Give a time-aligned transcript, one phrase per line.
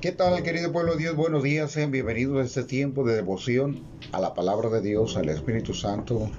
[0.00, 1.16] ¿Qué tal, querido pueblo de Dios?
[1.16, 5.28] Buenos días, sean bienvenidos a este tiempo de devoción a la palabra de Dios, al
[5.28, 6.30] Espíritu Santo,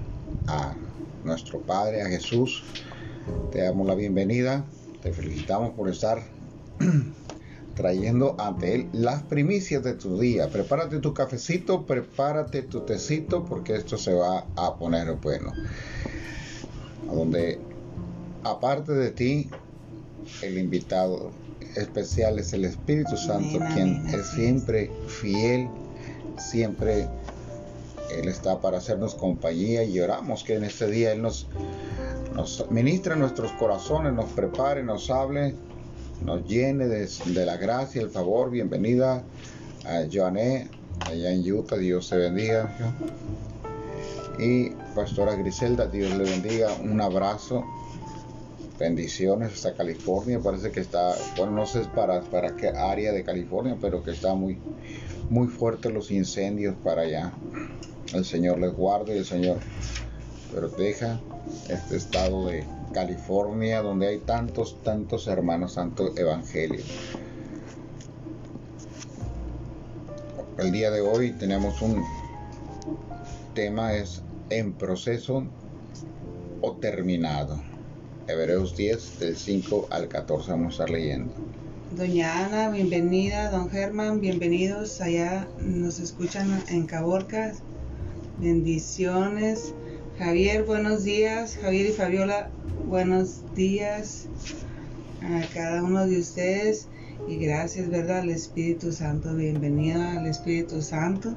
[0.48, 0.74] a
[1.22, 2.64] nuestro Padre, a Jesús.
[3.52, 4.64] Te damos la bienvenida,
[5.02, 6.24] te felicitamos por estar
[7.76, 10.50] trayendo ante Él las primicias de tu día.
[10.50, 15.52] Prepárate tu cafecito, prepárate tu tecito, porque esto se va a poner bueno.
[17.08, 17.60] Donde,
[18.42, 19.48] aparte de ti,
[20.42, 21.30] el invitado
[21.76, 25.68] especial es el Espíritu Santo, quien es siempre fiel,
[26.38, 27.08] siempre
[28.10, 31.48] Él está para hacernos compañía y oramos que en este día Él nos,
[32.34, 35.54] nos ministre nuestros corazones, nos prepare, nos hable,
[36.24, 37.08] nos llene de,
[37.46, 38.50] la gracia, el favor.
[38.50, 39.22] Bienvenida
[39.84, 42.74] a Joané, allá en Utah, Dios te bendiga.
[44.38, 46.68] Y Pastora Griselda, Dios le bendiga.
[46.82, 47.64] Un abrazo
[48.78, 50.40] bendiciones hasta California.
[50.40, 54.34] Parece que está, bueno, no sé para, para qué área de California, pero que está
[54.34, 54.58] muy,
[55.30, 57.32] muy fuerte los incendios para allá.
[58.12, 59.58] El Señor les guarde y el Señor
[60.52, 61.20] proteja
[61.68, 66.82] este estado de California donde hay tantos, tantos hermanos, tanto evangelio.
[70.58, 72.02] El día de hoy tenemos un
[73.54, 75.44] tema es en proceso
[76.62, 77.60] o terminado.
[78.28, 81.32] Hebreos 10, del 5 al 14 vamos a estar leyendo.
[81.96, 83.50] Doña Ana, bienvenida.
[83.50, 85.00] Don Germán, bienvenidos.
[85.00, 87.52] Allá nos escuchan en Caborca.
[88.38, 89.72] Bendiciones.
[90.18, 91.56] Javier, buenos días.
[91.62, 92.50] Javier y Fabiola,
[92.86, 94.26] buenos días
[95.22, 96.88] a cada uno de ustedes.
[97.28, 98.18] Y gracias, ¿verdad?
[98.20, 99.34] Al Espíritu Santo.
[99.34, 101.36] Bienvenido al Espíritu Santo.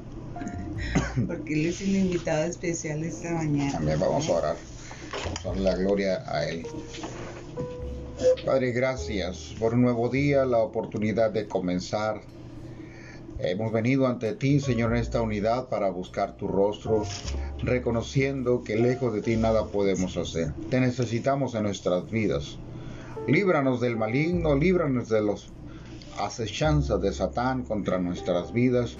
[1.26, 3.72] Porque él es un invitado especial esta mañana.
[3.72, 4.56] También vamos a orar.
[5.56, 6.66] La gloria a Él.
[8.44, 12.20] Padre, gracias por un nuevo día, la oportunidad de comenzar.
[13.38, 17.04] Hemos venido ante ti, Señor, en esta unidad para buscar tu rostro,
[17.62, 20.52] reconociendo que lejos de ti nada podemos hacer.
[20.68, 22.58] Te necesitamos en nuestras vidas.
[23.26, 25.50] Líbranos del maligno, líbranos de los
[26.18, 28.96] acechanzas de Satán contra nuestras vidas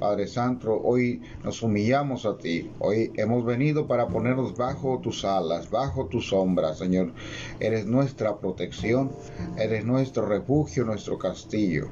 [0.00, 2.70] Padre Santo, hoy nos humillamos a ti.
[2.78, 7.12] Hoy hemos venido para ponernos bajo tus alas, bajo tu sombra, Señor.
[7.60, 9.12] Eres nuestra protección,
[9.58, 11.88] eres nuestro refugio, nuestro castillo.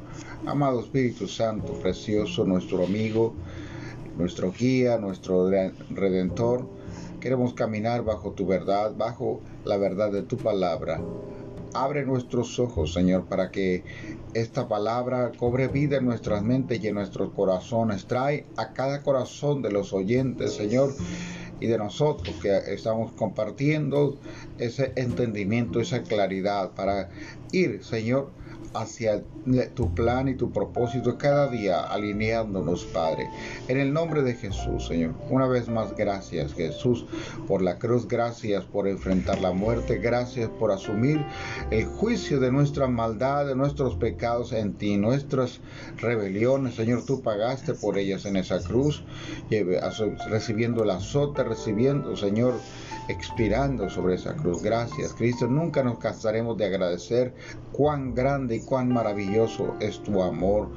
[0.47, 3.35] Amado Espíritu Santo, precioso, nuestro amigo,
[4.17, 5.51] nuestro guía, nuestro
[5.91, 6.67] redentor.
[7.21, 10.99] Queremos caminar bajo tu verdad, bajo la verdad de tu palabra.
[11.75, 13.85] Abre nuestros ojos, Señor, para que
[14.35, 18.07] esta palabra cobre vida en nuestras mentes y en nuestros corazones.
[18.07, 20.95] Trae a cada corazón de los oyentes, Señor,
[21.61, 24.17] y de nosotros que estamos compartiendo
[24.59, 27.11] ese entendimiento, esa claridad para
[27.53, 28.31] ir, Señor,
[28.75, 29.23] hacia
[29.75, 33.29] tu plan y tu propósito cada día, alineándonos, Padre.
[33.69, 35.15] En el nombre de Jesús, Señor.
[35.31, 37.07] Una vez más, gracias, Jesús,
[37.47, 38.07] por la cruz.
[38.09, 39.99] Gracias por enfrentar la muerte.
[39.99, 41.25] Gracias por asumir
[41.71, 45.61] el juicio de nuestra maldad, de nuestros pecados en ti, nuestras
[45.97, 46.75] rebeliones.
[46.75, 49.05] Señor, tú pagaste por ellas en esa cruz,
[50.31, 52.55] recibiendo el azote, recibiendo, Señor,
[53.09, 54.63] expirando sobre esa cruz.
[54.63, 55.47] Gracias, Cristo.
[55.47, 57.35] Nunca nos cansaremos de agradecer
[57.73, 60.69] cuán grande y cuán maravilloso es tu amor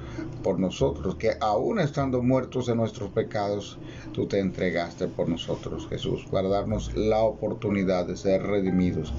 [0.43, 3.77] por nosotros, que aún estando muertos en nuestros pecados,
[4.13, 9.13] tú te entregaste por nosotros, Jesús, para darnos la oportunidad de ser redimidos.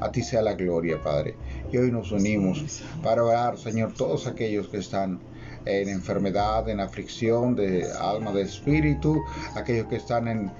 [0.00, 1.36] A ti sea la gloria, Padre.
[1.72, 5.20] Y hoy nos unimos para orar, Señor, todos aquellos que están
[5.66, 9.22] en enfermedad, en aflicción de alma, de espíritu,
[9.54, 10.50] aquellos que están en,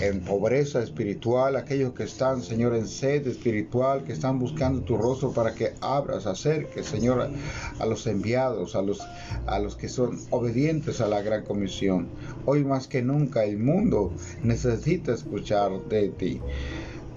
[0.00, 5.32] en pobreza espiritual, aquellos que están, Señor, en sed espiritual, que están buscando tu rostro
[5.32, 7.30] para que abras, acerques, Señor,
[7.78, 9.00] a, los enviados, a los,
[9.46, 12.08] a los que son obedientes a la gran comisión.
[12.46, 14.12] Hoy más que nunca el mundo
[14.42, 16.40] necesita escuchar de ti,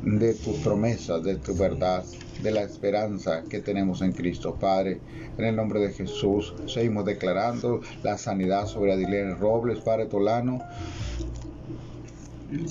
[0.03, 2.03] de tus promesas, de tu verdad
[2.41, 4.55] de la esperanza que tenemos en Cristo.
[4.55, 4.99] Padre,
[5.37, 10.59] en el nombre de Jesús, seguimos declarando la sanidad sobre Adilene Robles, Padre Tolano.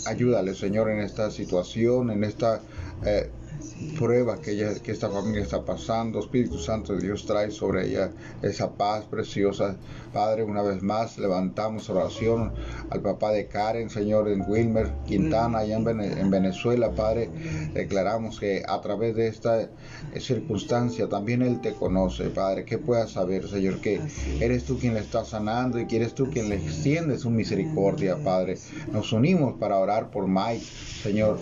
[0.07, 2.61] Ayúdale, Señor, en esta situación, en esta
[3.05, 3.31] eh,
[3.99, 6.19] prueba que, ella, que esta familia está pasando.
[6.19, 8.11] Espíritu Santo de Dios trae sobre ella
[8.43, 9.77] esa paz preciosa.
[10.13, 12.53] Padre, una vez más levantamos oración
[12.91, 17.31] al papá de Karen, Señor, en Wilmer, Quintana, allá en, Venezuela, Padre.
[17.73, 19.69] Declaramos que a través de esta
[20.19, 22.65] circunstancia también Él te conoce, Padre.
[22.65, 24.01] Que pueda saber, Señor, que
[24.41, 28.17] eres tú quien le está sanando y que eres tú quien le extiende su misericordia,
[28.23, 28.59] Padre.
[28.93, 30.65] Nos unimos para orar por Mike,
[31.03, 31.39] Señor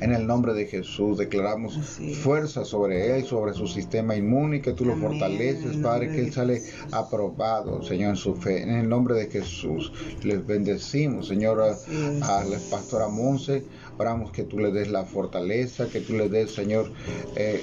[0.00, 1.78] En el nombre de Jesús declaramos
[2.22, 5.08] fuerza sobre él, sobre su sistema inmune, que tú lo Amén.
[5.08, 8.62] Fortaleces, Padre, que él sale aprobado, Señor, en su fe.
[8.62, 9.92] En el nombre de Jesús
[10.22, 13.64] les bendecimos, Señor, a, a la pastora Monse.
[13.98, 16.92] Oramos que tú le des la fortaleza, que tú le des, Señor,
[17.36, 17.62] eh,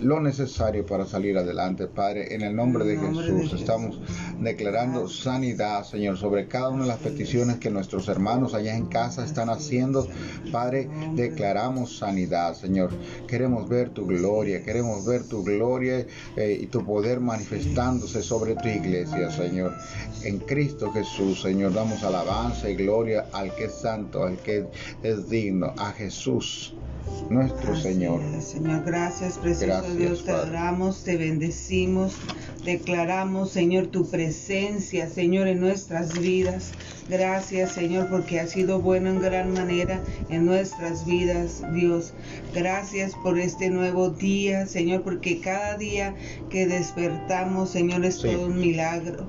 [0.00, 2.34] lo necesario para salir adelante, Padre.
[2.34, 4.00] En el nombre de Jesús estamos
[4.40, 9.24] declarando sanidad, Señor, sobre cada una de las peticiones que nuestros hermanos allá en casa
[9.24, 10.08] están haciendo.
[10.50, 12.90] Padre, declaramos sanidad, Señor.
[13.28, 16.06] Queremos ver tu gloria, queremos ver tu gloria
[16.36, 19.74] eh, y tu poder manifestándose sobre tu iglesia, Señor.
[20.24, 24.66] En Cristo Jesús, Señor, damos alabanza y gloria al que es santo, al que
[25.02, 26.74] es digno, a Jesús,
[27.28, 28.20] nuestro Así Señor.
[28.38, 32.16] es, Señor, gracias, precioso Gracias, Dios, te adoramos, te bendecimos,
[32.64, 36.72] declaramos, Señor, tu presencia, Señor, en nuestras vidas.
[37.08, 42.12] Gracias, Señor, porque has sido bueno en gran manera en nuestras vidas, Dios.
[42.54, 46.14] Gracias por este nuevo día, Señor, porque cada día
[46.50, 48.28] que despertamos, Señor, es Sí.
[48.28, 49.26] todo un milagro.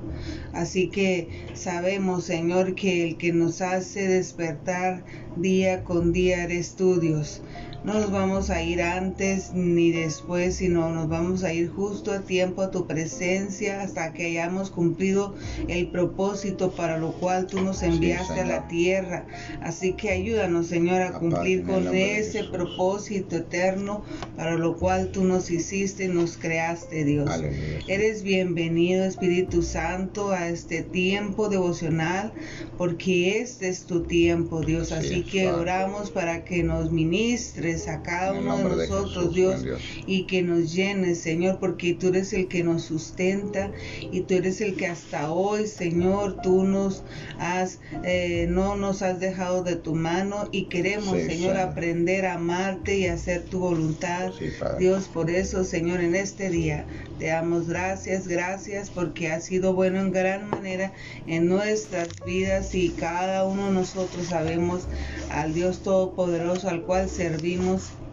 [0.51, 6.99] Así que sabemos, Señor, que el que nos hace despertar día con día eres tú,
[6.99, 7.43] Dios.
[7.83, 12.21] No nos vamos a ir antes ni después, sino nos vamos a ir justo a
[12.21, 15.35] tiempo a tu presencia hasta que hayamos cumplido
[15.67, 19.25] el propósito para lo cual tú nos enviaste a la tierra.
[19.61, 24.03] Así que ayúdanos, Señor, a Aparte, cumplir con ese propósito eterno
[24.35, 27.29] para lo cual tú nos hiciste y nos creaste, Dios.
[27.29, 27.79] Aleluya.
[27.87, 32.31] Eres bienvenido, Espíritu Santo, a este tiempo devocional,
[32.77, 34.91] porque este es tu tiempo, Dios.
[34.91, 39.35] Así Así es, que oramos para que nos ministres a cada uno de nosotros, Jesús,
[39.35, 39.65] Dios,
[40.05, 44.61] y que nos llenes, Señor, porque tú eres el que nos sustenta y tú eres
[44.61, 47.03] el que hasta hoy, Señor, tú nos
[47.39, 52.35] has, eh, no nos has dejado de tu mano y queremos, Sí, Señor, aprender a
[52.35, 54.31] amarte y hacer tu voluntad.
[54.37, 54.51] Sí.
[54.79, 56.85] Dios, por eso, Señor, en este día
[57.21, 60.91] te damos gracias, gracias porque has sido bueno en gran manera
[61.27, 64.87] en nuestras vidas y cada uno de nosotros sabemos
[65.29, 67.60] al Dios Todopoderoso al cual servimos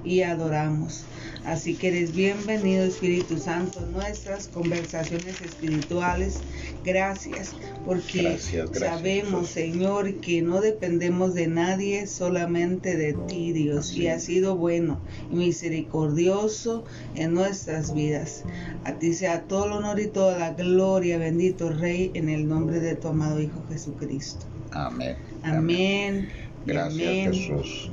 [0.04, 1.04] y adoramos.
[1.46, 6.40] Así que eres bienvenido Espíritu Santo en nuestras conversaciones espirituales.
[6.84, 7.54] Gracias
[7.86, 9.54] porque Gracias, gracias, sabemos, Jesús.
[9.54, 13.90] Señor, que no dependemos de nadie, solamente de ti, Dios.
[13.90, 15.00] Así Y has sido bueno
[15.32, 16.84] y misericordioso
[17.14, 18.44] en nuestras vidas.
[18.84, 22.80] A ti sea todo el honor y toda la gloria, bendito Rey, en el nombre
[22.80, 24.44] de tu amado Hijo Jesucristo.
[24.72, 25.16] Amén.
[25.42, 26.28] Amén.
[26.66, 27.32] Gracias amén.
[27.32, 27.90] Jesús.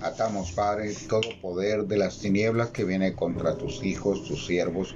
[0.00, 4.94] Atamos, Padre, todo poder de las tinieblas que viene contra tus hijos, tus siervos,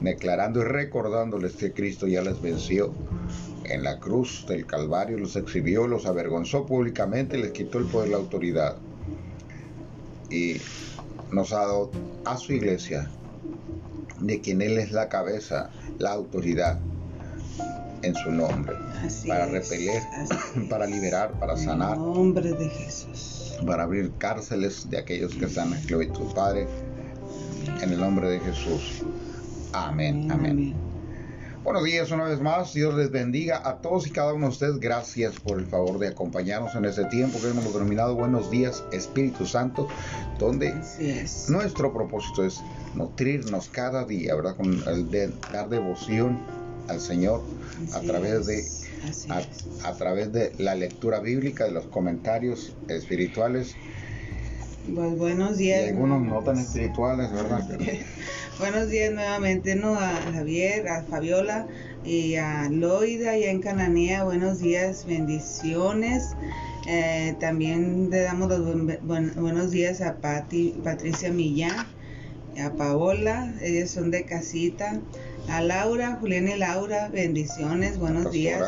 [0.00, 2.92] declarando y recordándoles que Cristo ya les venció.
[3.64, 8.18] En la cruz del Calvario los exhibió, los avergonzó públicamente, les quitó el poder la
[8.18, 8.76] autoridad.
[10.28, 10.56] Y
[11.32, 11.90] nos ha dado
[12.26, 13.10] a su iglesia,
[14.20, 16.78] de quien Él es la cabeza, la autoridad
[18.02, 20.64] en su nombre, Así para repeler, es.
[20.70, 23.33] para liberar, para sanar En el nombre de Jesús.
[23.64, 26.32] Para abrir cárceles de aquellos que están en esclavitud.
[26.34, 26.66] Padre,
[27.82, 29.02] en el nombre de Jesús.
[29.72, 30.74] Amén, amén.
[31.64, 32.74] Buenos días una vez más.
[32.74, 34.78] Dios les bendiga a todos y cada uno de ustedes.
[34.80, 39.46] Gracias por el favor de acompañarnos en este tiempo que hemos denominado Buenos días Espíritu
[39.46, 39.88] Santo,
[40.38, 41.48] donde es.
[41.48, 42.60] nuestro propósito es
[42.94, 44.56] nutrirnos cada día, ¿verdad?
[44.56, 46.38] Con el de dar devoción
[46.88, 47.40] al Señor
[47.94, 48.84] a través de es,
[49.28, 53.74] a, a través de la lectura bíblica, de los comentarios espirituales
[54.94, 55.88] Pues buenos y días.
[55.88, 57.66] algunos no tan espirituales, ¿verdad?
[58.58, 59.94] Buenos días nuevamente, ¿no?
[59.98, 61.66] A Javier, a Fabiola
[62.04, 64.22] y a Loida y en Cananea.
[64.24, 66.22] Buenos días, bendiciones.
[66.86, 71.86] Eh, también le damos los buen- buen- buenos días a Pati, Patricia Millán,
[72.62, 75.00] a Paola, ellos son de casita.
[75.48, 78.60] A Laura, Julián y Laura, bendiciones, buenos días.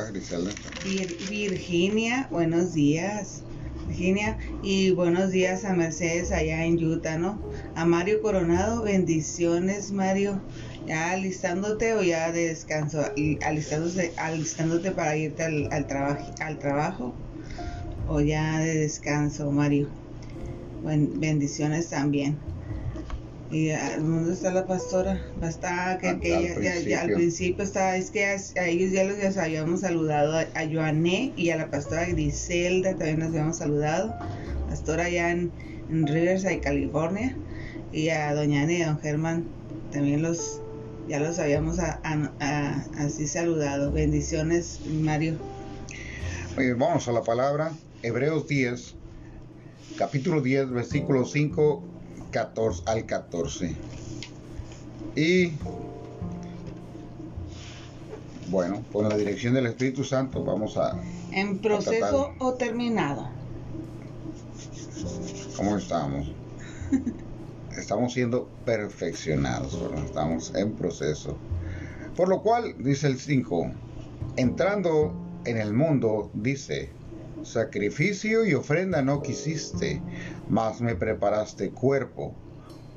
[0.85, 3.42] Vir- Virginia, buenos días.
[3.88, 7.40] Virginia, y buenos días a Mercedes allá en Utah, ¿no?
[7.76, 10.40] A Mario Coronado, bendiciones, Mario.
[10.87, 13.00] Ya alistándote o ya de descanso,
[13.42, 17.14] alistándose, alistándote para irte al, al, trabajo, al trabajo
[18.09, 19.88] o ya de descanso, Mario.
[20.83, 22.37] Buen- bendiciones también.
[23.50, 25.22] ¿Y ah, dónde está la pastora?
[25.40, 27.64] Va a estar, que, Al- que al ya, ya- al principio.
[27.64, 31.56] está, es que a, a ellos ya los habíamos saludado, a, a Joané y a
[31.56, 34.12] la pastora Griselda también nos habíamos saludado,
[34.68, 35.52] pastora allá en,
[35.88, 37.36] en Riverside, California,
[37.92, 39.48] y a doña Ana y a don Germán
[39.92, 40.60] también los,
[41.08, 43.92] ya los habíamos así saludado.
[43.92, 45.38] Bendiciones, Mario.
[46.56, 47.78] Bien, vamos a la palabra.
[48.02, 48.96] Hebreos 10,
[49.96, 51.95] capítulo 10, versículo 5
[52.30, 53.75] 14, al 14.
[55.14, 55.52] Y
[58.49, 61.00] bueno, con la dirección del Espíritu Santo vamos a...
[61.33, 63.28] En proceso o terminado.
[65.56, 66.30] ¿Cómo estamos?
[67.76, 71.37] estamos siendo perfeccionados, estamos en proceso.
[72.16, 73.71] Por lo cual, dice el 5,
[74.37, 75.12] entrando
[75.45, 76.90] en el mundo, dice,
[77.46, 80.02] sacrificio y ofrenda no quisiste,
[80.48, 82.34] mas me preparaste cuerpo.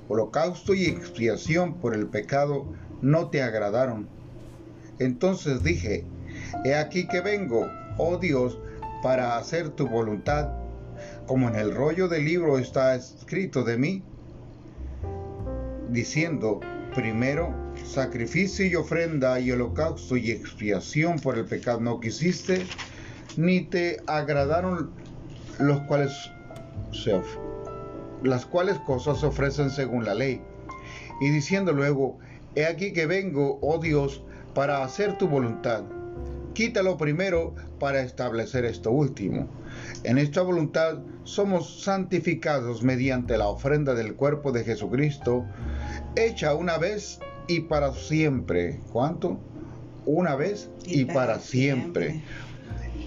[0.08, 2.65] Holocausto y expiación por el pecado
[3.01, 4.10] no te agradaron.
[4.98, 6.03] Entonces dije,
[6.65, 8.60] he aquí que vengo, oh Dios,
[9.03, 10.50] para hacer tu voluntad,
[11.25, 14.03] como en el rollo del libro está escrito de mí,
[15.89, 16.60] diciendo,
[16.94, 17.53] primero,
[17.86, 22.65] sacrificio y ofrenda y holocausto y expiación por el pecado no quisiste,
[23.39, 24.91] ni te agradaron
[25.60, 26.12] los cuales
[26.91, 27.17] se
[28.22, 30.41] las cuales cosas se ofrecen según la ley.
[31.22, 32.17] Y diciendo luego,
[32.55, 34.22] he aquí que vengo, oh Dios,
[34.53, 35.84] para hacer tu voluntad.
[36.53, 39.48] Quítalo primero para establecer esto último.
[40.03, 45.46] En esta voluntad somos santificados mediante la ofrenda del cuerpo de Jesucristo,
[46.17, 48.81] hecha una vez y para siempre.
[48.91, 49.39] ¿Cuánto?
[50.05, 52.22] Una vez y, para, siempre.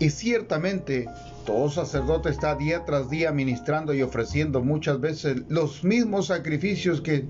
[0.02, 1.08] Y ciertamente
[1.46, 7.26] todo sacerdote está día tras día ministrando y ofreciendo muchas veces los mismos sacrificios que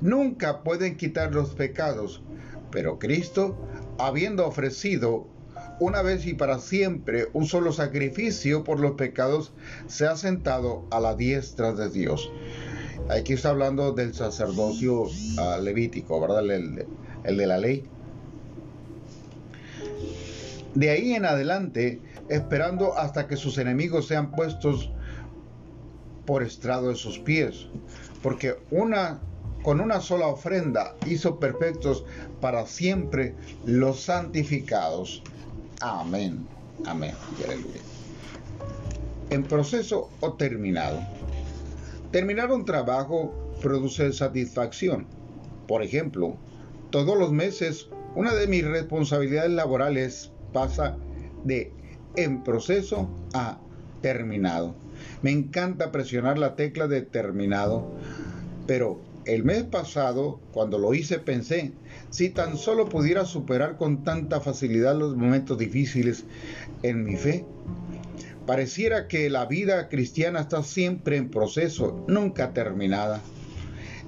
[0.00, 2.22] nunca pueden quitar los pecados.
[2.70, 3.56] Pero Cristo,
[3.98, 5.26] habiendo ofrecido
[5.80, 9.52] una vez y para siempre un solo sacrificio por los pecados,
[9.88, 12.30] se ha sentado a la diestra de Dios.
[13.10, 15.06] Aquí está hablando del sacerdocio
[15.38, 16.48] ah, levítico, ¿verdad?
[16.48, 16.86] El,
[17.24, 17.84] el de la ley.
[20.74, 24.90] De ahí en adelante, esperando hasta que sus enemigos sean puestos
[26.26, 27.66] por estrado de sus pies,
[28.22, 29.20] porque una
[29.62, 32.04] con una sola ofrenda hizo perfectos
[32.40, 35.22] para siempre los santificados.
[35.80, 36.46] Amén.
[36.84, 37.14] Amén.
[39.30, 41.00] En proceso o terminado.
[42.10, 45.06] Terminar un trabajo produce satisfacción.
[45.68, 46.36] Por ejemplo,
[46.90, 50.98] todos los meses una de mis responsabilidades laborales pasa
[51.44, 51.72] de
[52.16, 53.58] en proceso a
[54.00, 54.74] terminado.
[55.22, 57.92] Me encanta presionar la tecla de terminado,
[58.66, 61.72] pero el mes pasado, cuando lo hice, pensé,
[62.10, 66.24] si tan solo pudiera superar con tanta facilidad los momentos difíciles
[66.82, 67.44] en mi fe.
[68.46, 73.20] Pareciera que la vida cristiana está siempre en proceso, nunca terminada.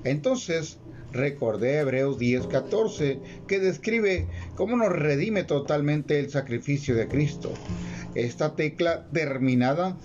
[0.02, 0.78] Entonces,
[1.12, 7.52] recordé Hebreos 10:14, que describe cómo nos redime totalmente el sacrificio de Cristo.
[8.14, 9.96] Esta tecla terminada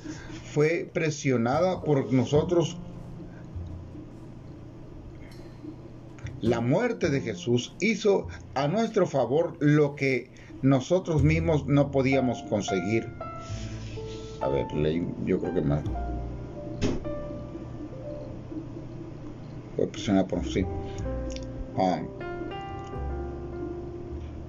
[0.54, 2.78] fue presionada por nosotros.
[6.42, 13.08] La muerte de Jesús hizo a nuestro favor lo que nosotros mismos no podíamos conseguir.
[14.42, 14.68] A ver,
[15.25, 15.84] yo creo que más.
[19.75, 20.66] Fue presionada por sí.
[21.78, 22.01] Ah.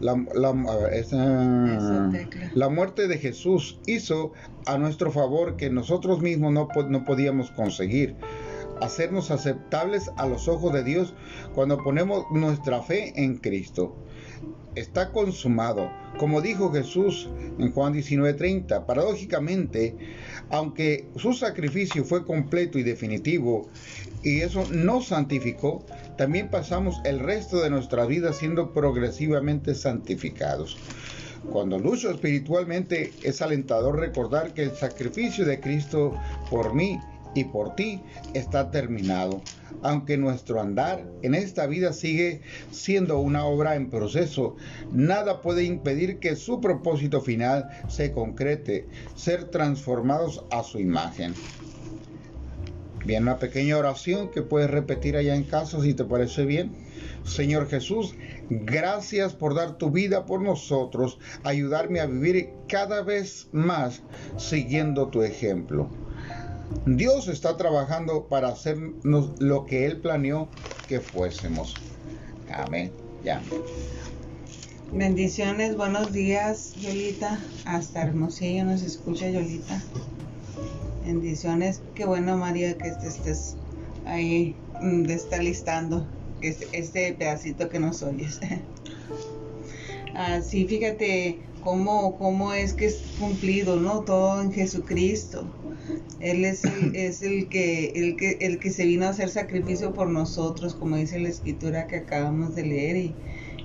[0.00, 0.16] La,
[2.54, 4.32] la, muerte de Jesús hizo
[4.66, 8.16] a nuestro favor que nosotros mismos no, no podíamos conseguir
[8.80, 11.14] hacernos aceptables a los ojos de Dios
[11.54, 13.94] cuando ponemos nuestra fe en Cristo.
[14.74, 17.28] Está consumado, como dijo Jesús
[17.58, 18.86] en Juan 19:30.
[18.86, 19.96] Paradójicamente,
[20.50, 23.68] aunque su sacrificio fue completo y definitivo,
[24.22, 25.84] y eso nos santificó,
[26.18, 30.76] también pasamos el resto de nuestra vida siendo progresivamente santificados.
[31.50, 36.14] Cuando lucho espiritualmente es alentador recordar que el sacrificio de Cristo
[36.50, 36.98] por mí
[37.34, 38.02] y por ti
[38.34, 39.42] está terminado.
[39.82, 44.56] Aunque nuestro andar en esta vida sigue siendo una obra en proceso,
[44.92, 51.34] nada puede impedir que su propósito final se concrete, ser transformados a su imagen.
[53.06, 56.72] Bien, una pequeña oración que puedes repetir allá en casa si te parece bien.
[57.24, 58.14] Señor Jesús,
[58.50, 64.02] gracias por dar tu vida por nosotros, ayudarme a vivir cada vez más
[64.36, 65.88] siguiendo tu ejemplo.
[66.86, 70.48] Dios está trabajando para hacernos lo que Él planeó
[70.88, 71.74] que fuésemos.
[72.52, 72.90] Amén.
[73.24, 73.42] Ya.
[74.92, 77.38] Bendiciones, buenos días, Yolita.
[77.64, 79.80] Hasta Hermosillo nos escucha, Yolita.
[81.04, 81.80] Bendiciones.
[81.94, 83.56] Qué bueno, María, que estés
[84.04, 86.06] ahí mm, de está listando
[86.40, 88.40] este, este pedacito que nos oyes.
[90.14, 94.00] Así, ah, fíjate, cómo, cómo es que es cumplido, ¿no?
[94.00, 95.44] Todo en Jesucristo.
[96.20, 99.92] Él es el, es el que, el que, el que se vino a hacer sacrificio
[99.92, 103.14] por nosotros, como dice la escritura que acabamos de leer y,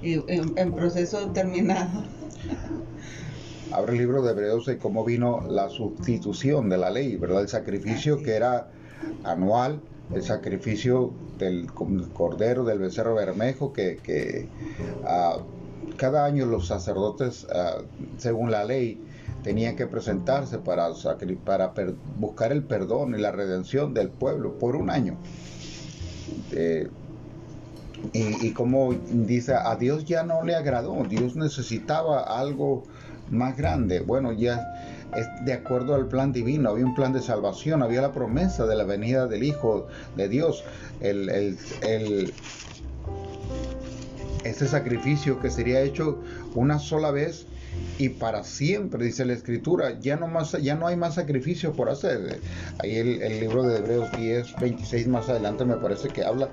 [0.04, 2.04] en, proceso terminado.
[3.72, 7.42] Abre el libro de Hebreos de cómo vino la sustitución de la ley, ¿verdad?
[7.42, 8.70] El sacrificio que era
[9.24, 9.82] anual,
[10.14, 11.68] el sacrificio del
[12.14, 14.48] cordero, del becerro bermejo, que, que
[15.04, 15.42] uh,
[15.98, 17.78] cada año los sacerdotes, ah,
[18.18, 19.00] según la ley,
[19.44, 20.90] tenían que presentarse para,
[21.46, 21.74] para
[22.18, 25.18] buscar el perdón y la redención del pueblo por un año.
[26.52, 26.90] Eh,
[28.14, 32.84] y, como dice, a Dios ya no le agradó, Dios necesitaba algo
[33.32, 34.00] más grande.
[34.02, 34.74] Bueno, ya
[35.16, 38.76] es de acuerdo al plan divino, había un plan de salvación, había la promesa de
[38.76, 40.64] la venida del Hijo de Dios,
[41.00, 42.34] el, el, el
[44.46, 46.22] este sacrificio que sería hecho
[46.54, 47.48] una sola vez
[47.98, 51.90] y para siempre, dice la escritura, ya no, más, ya no hay más sacrificio por
[51.90, 52.40] hacer.
[52.80, 56.50] Ahí el, libro de Hebreos 10, 26 más adelante me parece que habla,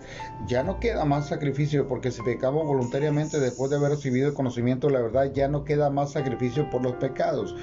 [0.46, 4.86] ya no queda más sacrificio porque si pecamos voluntariamente después de haber recibido el conocimiento
[4.86, 7.54] de la verdad, ya no queda más sacrificio por los pecados.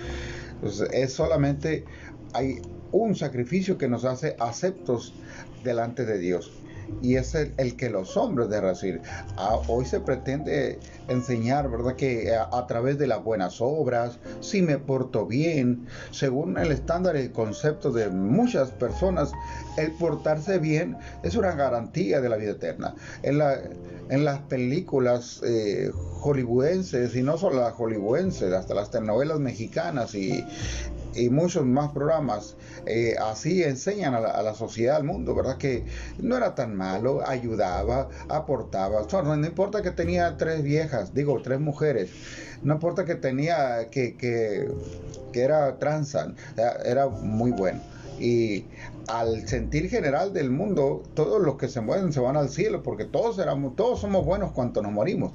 [0.56, 1.86] Entonces, es solamente,
[2.34, 5.14] hay un sacrificio que nos hace aceptos
[5.64, 6.59] delante de Dios
[7.02, 9.02] y es el, que los hombres deben recibir.
[9.38, 11.96] Ah, hoy se pretende enseñar, ¿verdad?
[11.96, 17.20] Que a, través de las buenas obras, si me porto bien, según el estándar y
[17.20, 19.32] el concepto de muchas personas,
[19.78, 22.96] el portarse bien es una garantía de la vida eterna.
[23.24, 23.60] En, la,
[24.10, 30.44] en las películas eh, hollywoodenses, y no solo las hollywoodenses, hasta las telenovelas mexicanas y
[31.16, 35.58] y muchos más programas eh, así enseñan a la, sociedad, al mundo, ¿verdad?
[35.58, 35.86] Que
[36.20, 39.06] no era tan malo, ayudaba, aportaba.
[39.12, 42.10] No, no importa que tenía tres viejas, digo, tres mujeres,
[42.62, 44.70] no importa que tenía, que, que,
[45.34, 46.36] era transan,
[46.86, 47.82] era muy bueno.
[48.20, 48.66] Y
[49.08, 53.06] al sentir general del mundo, todos los que se mueven se van al cielo, porque
[53.06, 55.32] todos, éramos, todos somos buenos cuando nos morimos.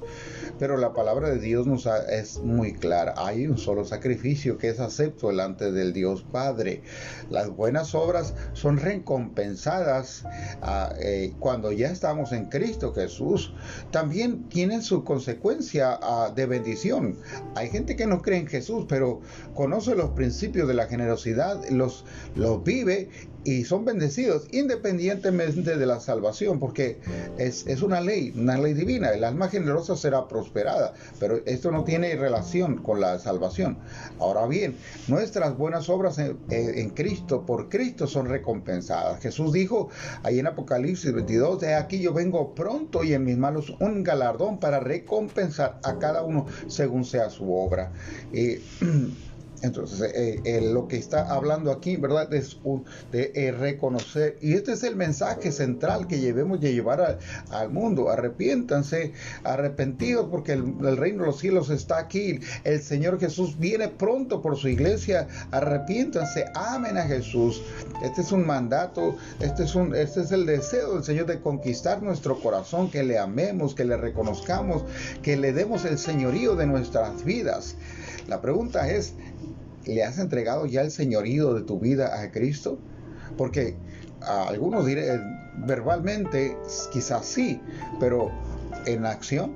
[0.59, 3.13] Pero la palabra de Dios nos es muy clara.
[3.17, 6.81] Hay un solo sacrificio que es acepto delante del Dios Padre.
[7.29, 10.23] Las buenas obras son recompensadas
[10.61, 13.53] ah, eh, cuando ya estamos en Cristo Jesús.
[13.91, 17.17] También tienen su consecuencia ah, de bendición.
[17.55, 19.21] Hay gente que no cree en Jesús, pero
[19.53, 23.09] conoce los principios de la generosidad, los, los vive
[23.45, 26.97] y son bendecidos independientemente de la salvación, porque
[27.37, 29.09] es, una ley, una ley divina.
[29.09, 33.77] El alma generosa será prosperada, pero esto no tiene relación con la salvación.
[34.19, 34.75] Ahora bien,
[35.07, 39.21] nuestras buenas obras en, Cristo, por Cristo, son recompensadas.
[39.21, 39.89] Jesús dijo
[40.23, 44.59] ahí en Apocalipsis 22, de aquí yo vengo pronto y en mis manos un galardón
[44.59, 47.91] para recompensar a cada uno según sea su obra.
[49.61, 52.31] Entonces, eh, eh, lo que está hablando aquí, ¿verdad?
[52.33, 52.57] Es
[53.11, 58.09] de eh, reconocer, y este es el mensaje central que debemos de llevar al mundo.
[58.09, 59.13] Arrepiéntanse,
[59.43, 62.39] arrepentidos, porque el, reino de los cielos está aquí.
[62.63, 65.27] El Señor Jesús viene pronto por su iglesia.
[65.51, 67.61] Arrepiéntanse, amen a Jesús.
[68.03, 72.03] Este es un mandato, este es, un, este es el deseo del Señor de conquistar
[72.03, 74.83] nuestro corazón, que le amemos, que le reconozcamos,
[75.21, 77.75] que le demos el señorío de nuestras vidas.
[78.27, 79.13] La pregunta es,
[79.85, 82.79] ¿le has entregado ya el señorío de tu vida a Cristo?
[83.37, 83.75] Porque
[84.21, 85.19] a algunos diré,
[85.65, 86.57] verbalmente
[86.91, 87.61] quizás sí,
[87.99, 88.31] pero
[88.85, 89.53] en acción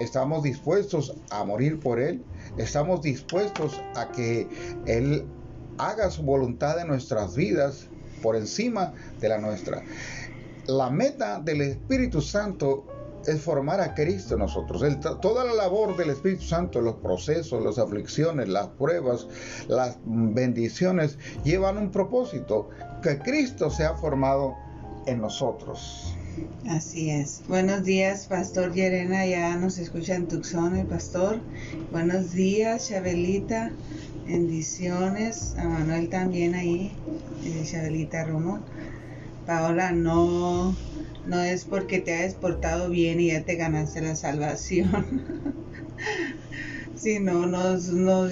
[0.00, 2.22] estamos dispuestos a morir por Él,
[2.56, 4.48] estamos dispuestos a que
[4.86, 5.24] Él
[5.78, 7.86] haga su voluntad en nuestras vidas
[8.22, 9.82] por encima de la nuestra.
[10.66, 12.84] La meta del Espíritu Santo
[13.30, 14.82] es formar a Cristo en nosotros.
[15.20, 19.26] toda la labor del Espíritu Santo, los procesos, las aflicciones, las pruebas,
[19.68, 22.68] las bendiciones, llevan un propósito,
[23.02, 24.54] que Cristo sea formado
[25.06, 26.14] en nosotros.
[26.68, 27.42] Así es.
[27.48, 31.40] Buenos días, Pastor Yerena, ya nos escucha en Tucson el pastor.
[31.90, 33.72] Buenos días, Chabelita.
[34.26, 35.54] Bendiciones.
[35.58, 36.92] A Manuel también ahí,
[37.44, 38.60] eh, Chabelita Romo.
[39.46, 40.74] Paola, no
[41.30, 45.22] no es porque te hayas portado bien y ya te ganaste la salvación.
[46.96, 48.30] sino nos, nos,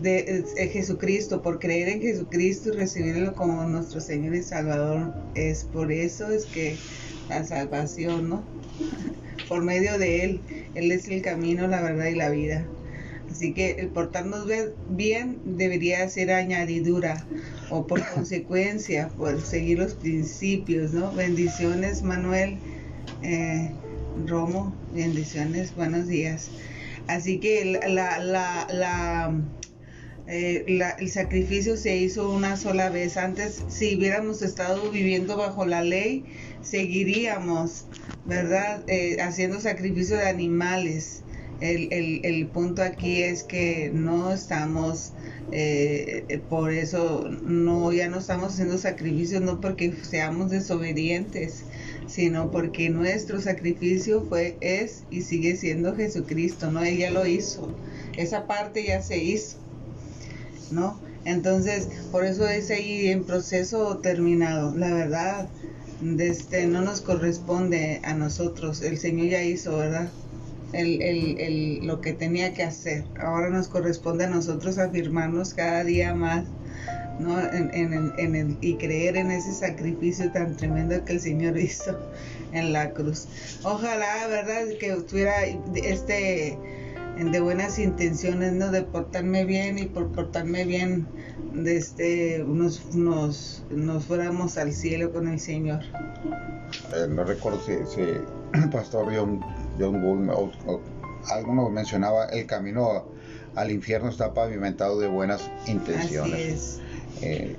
[0.00, 5.92] de, Jesucristo, por creer en Jesucristo y recibirlo como nuestro Señor y Salvador, es por
[5.92, 6.76] eso es que
[7.28, 8.44] la salvación, ¿no?
[9.48, 10.40] por medio de Él,
[10.74, 12.64] Él es el camino, la verdad y la vida.
[13.30, 14.46] Así que el portarnos
[14.88, 17.26] bien debería ser añadidura
[17.70, 21.12] o por consecuencia, por seguir los principios, ¿no?
[21.12, 22.58] Bendiciones, Manuel,
[23.22, 23.70] eh,
[24.26, 26.50] Romo, bendiciones, buenos días.
[27.06, 29.32] Así que la, la,
[30.26, 33.16] eh, la, el sacrificio se hizo una sola vez.
[33.16, 36.24] Antes, si hubiéramos estado viviendo bajo la ley,
[36.60, 37.86] seguiríamos,
[38.26, 38.82] ¿verdad?
[38.88, 41.22] Eh, haciendo sacrificio de animales.
[41.60, 45.12] El, el, el, punto aquí es que no estamos,
[45.50, 51.64] eh, por eso no ya no estamos haciendo sacrificios, no porque seamos desobedientes,
[52.06, 56.82] sino porque nuestro sacrificio fue, es y sigue siendo Jesucristo, ¿no?
[56.82, 57.74] Ella lo hizo,
[58.16, 59.56] esa parte ya se hizo,
[60.70, 61.00] ¿no?
[61.24, 65.48] Entonces, por eso es ahí en proceso terminado, la verdad,
[66.18, 70.08] este, no nos corresponde a nosotros, el Señor ya hizo, ¿verdad?
[70.72, 73.04] El, el, el, lo que tenía que hacer.
[73.20, 76.44] Ahora nos corresponde a nosotros afirmarnos cada día más
[77.18, 77.40] ¿no?
[77.40, 81.98] En, en, en el, y creer en ese sacrificio tan tremendo que el Señor hizo
[82.52, 83.26] en la cruz.
[83.62, 84.66] Ojalá, ¿verdad?
[84.78, 86.58] Que tuviera este
[87.18, 88.70] de buenas intenciones, ¿no?
[88.70, 91.06] De portarme bien y por portarme bien
[91.66, 95.80] este, nos, nos, nos fuéramos al cielo con el Señor.
[96.94, 98.02] Eh, no recuerdo si, si
[98.70, 99.40] pastor John,
[99.78, 100.82] John Bull o, o,
[101.30, 103.06] alguno mencionaba el camino
[103.54, 106.34] al infierno está pavimentado de buenas intenciones.
[106.34, 106.80] Así es.
[107.22, 107.56] Eh,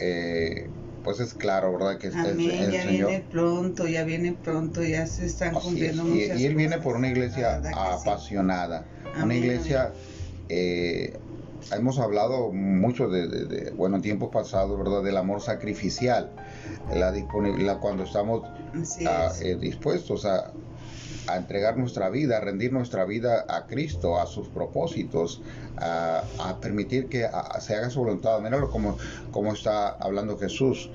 [0.00, 0.70] eh,
[1.04, 1.98] pues es claro, ¿verdad?
[1.98, 5.66] Que Amén, el, el ya Señor viene pronto, ya viene pronto, ya se están Así
[5.68, 6.08] cumpliendo es.
[6.08, 7.74] Y- muchas y, él viene por una iglesia que sí.
[7.74, 8.86] apasionada,
[9.22, 9.92] una iglesia,
[10.48, 11.18] eh,
[11.72, 15.02] hemos hablado mucho de, de- de, bueno, en tiempos pasados, ¿verdad?
[15.02, 16.30] Del amor sacrificial,
[16.92, 18.42] la disponibilidad cuando estamos
[19.06, 19.40] ah, es.
[19.42, 20.52] eh, dispuestos a,
[21.28, 25.42] a entregar nuestra vida, a rendir nuestra vida a Cristo, a sus propósitos,
[25.76, 26.22] a,
[26.60, 27.28] permitir que
[27.60, 28.40] se haga su voluntad.
[28.40, 28.96] Míralo como,
[29.30, 30.90] como está hablando Jesús.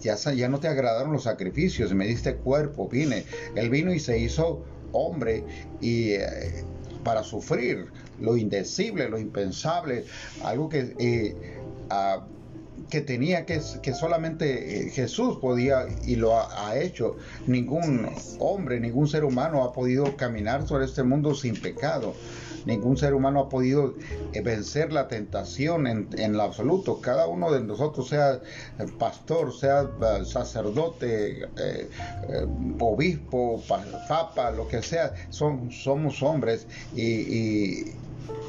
[0.00, 3.24] Ya, ya no te agradaron los sacrificios, me diste cuerpo, vine.
[3.54, 5.44] Él vino y se hizo hombre
[5.80, 6.64] y eh,
[7.02, 7.86] para sufrir
[8.20, 10.04] lo indecible, lo impensable,
[10.44, 10.94] algo que...
[10.98, 11.36] eh,
[12.90, 17.16] que tenía que, que solamente eh, Jesús podía y lo ha, hecho.
[17.46, 18.08] Ningún
[18.38, 22.14] hombre, ningún ser humano ha podido caminar sobre este mundo sin pecado.
[22.64, 23.94] Ningún ser humano ha podido
[24.32, 27.00] eh, vencer la tentación en, en lo absoluto.
[27.00, 28.40] Cada uno de nosotros, sea
[28.98, 31.42] pastor, sea eh, sacerdote,
[32.80, 38.02] obispo, pa- papa, lo que sea, son, somos hombres y-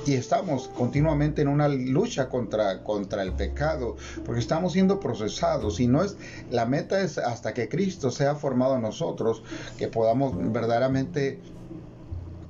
[0.05, 5.87] y estamos continuamente en una lucha contra, contra el pecado, porque estamos siendo procesados y
[5.87, 6.17] no es,
[6.51, 9.43] la meta es hasta que Cristo sea formado en nosotros,
[9.77, 11.39] que podamos verdaderamente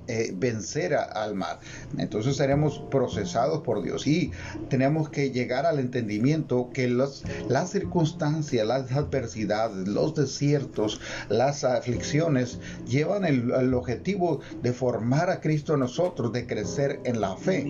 [0.08, 1.60] eh, vencer a- al mal.
[1.98, 4.32] Entonces seremos procesados por Dios y
[4.70, 12.60] tenemos que llegar al entendimiento que los, las circunstancias, las adversidades, los desiertos, las aflicciones
[12.86, 17.66] llevan el, el objetivo de formar a Cristo en nosotros, de crecer en la fe,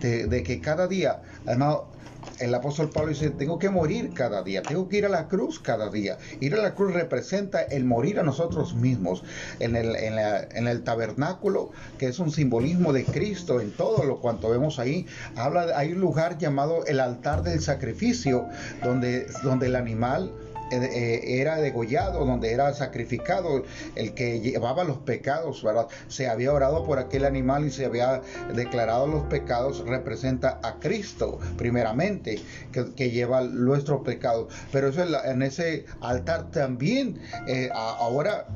[0.00, 1.76] de, de que cada día, además,
[2.38, 5.58] el apóstol Pablo dice, tengo que morir cada día, tengo que ir a la cruz
[5.60, 6.18] cada día.
[6.40, 9.22] Ir a la cruz representa el morir a nosotros mismos.
[9.60, 14.04] En el, en la- en el tabernáculo, que es un simbolismo de Cristo, en todo
[14.04, 18.46] lo cuanto vemos ahí, habla, hay un lugar llamado el altar del sacrificio,
[18.82, 20.32] donde, donde el animal
[20.70, 25.88] era degollado, donde era sacrificado, el que llevaba los pecados, ¿verdad?
[26.08, 28.22] Se había orado por aquel animal y se había
[28.54, 32.40] declarado los pecados, representa a Cristo, primeramente,
[32.72, 34.52] que, lleva nuestros pecados.
[34.70, 38.46] Pero eso en, ese altar también, eh, ahora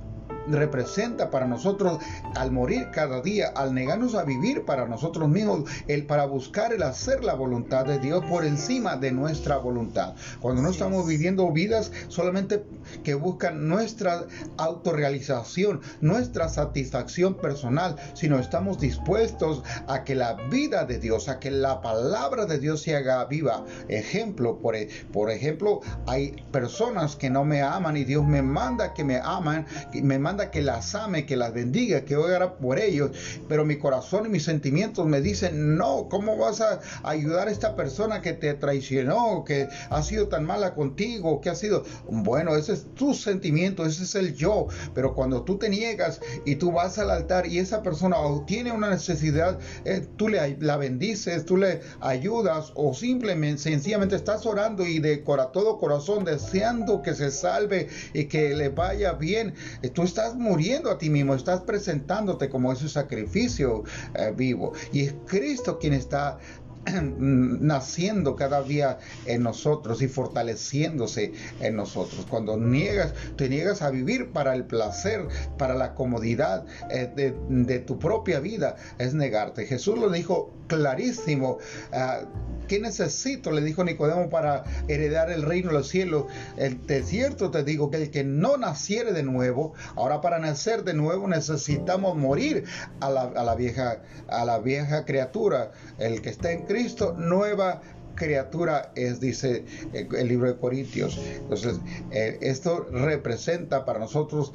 [0.49, 1.99] representa para nosotros
[2.35, 6.83] al morir cada día, al negarnos a vivir para nosotros mismos, el para buscar el
[6.83, 10.15] hacer la voluntad de Dios por encima de nuestra voluntad.
[10.41, 11.09] Cuando no estamos es.
[11.09, 12.65] viviendo vidas solamente
[13.05, 14.27] que buscan nuestra
[14.57, 21.51] autorrealización, nuestra satisfacción personal, sino estamos dispuestos a que la vida de Dios, a que
[21.51, 23.65] la palabra de Dios se haga viva.
[23.89, 28.93] Ejemplo, por, e- por ejemplo, hay personas que no me aman y Dios me manda
[28.95, 33.11] que me aman, me manda que las ame, que las bendiga, que ora por ellos,
[33.49, 37.77] pero mi corazón y mis sentimientos me dicen, no, ¿cómo vas a ayudar a esta
[37.77, 42.75] persona que te traicionó, que ha sido tan mala contigo, que ha sido, bueno, ese
[42.75, 46.99] es tu sentimiento, ese es el yo, pero cuando tú te niegas y tú vas
[46.99, 48.17] al altar y esa persona
[48.47, 54.47] tiene una necesidad, eh, tú le la bendices, tú le ayudas o simplemente, sencillamente estás
[54.47, 55.19] orando y de
[55.53, 59.55] todo corazón deseando que se salve y que le vaya bien,
[59.95, 64.73] tú estás muriendo a ti mismo, estás presentándote como ese sacrificio eh, vivo.
[64.93, 66.39] Y es Cristo quien está
[67.19, 72.27] naciendo cada día en nosotros y fortaleciéndose en nosotros.
[72.29, 77.99] Cuando niegas, te niegas a vivir para el placer, para la comodidad eh, de, tu
[77.99, 79.67] propia vida, es negarte.
[79.67, 81.59] Jesús lo dijo clarísimo.
[81.93, 82.23] Ah,
[82.69, 83.51] ¿Qué necesito?
[83.51, 86.25] Le dijo Nicodemo para heredar el reino de los cielos.
[86.57, 90.85] El, de cierto te digo que el que no naciere de nuevo, ahora para nacer
[90.85, 92.65] de nuevo necesitamos morir
[93.01, 95.73] a la, vieja, a la vieja criatura.
[95.99, 97.83] El que está en Cristo, nueva
[98.15, 101.19] criatura es, dice eh, el libro de Corintios.
[101.19, 101.79] Entonces,
[102.11, 104.55] eh, esto representa para nosotros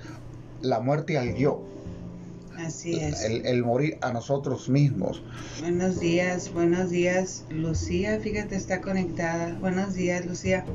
[0.61, 1.63] la muerte al yo
[2.57, 3.23] Así es.
[3.23, 5.21] El, morir a nosotros mismos.
[5.59, 8.19] Buenos días, buenos días, Lucía.
[8.19, 9.55] Fíjate, está conectada.
[9.59, 10.65] Buenos días, Lucía.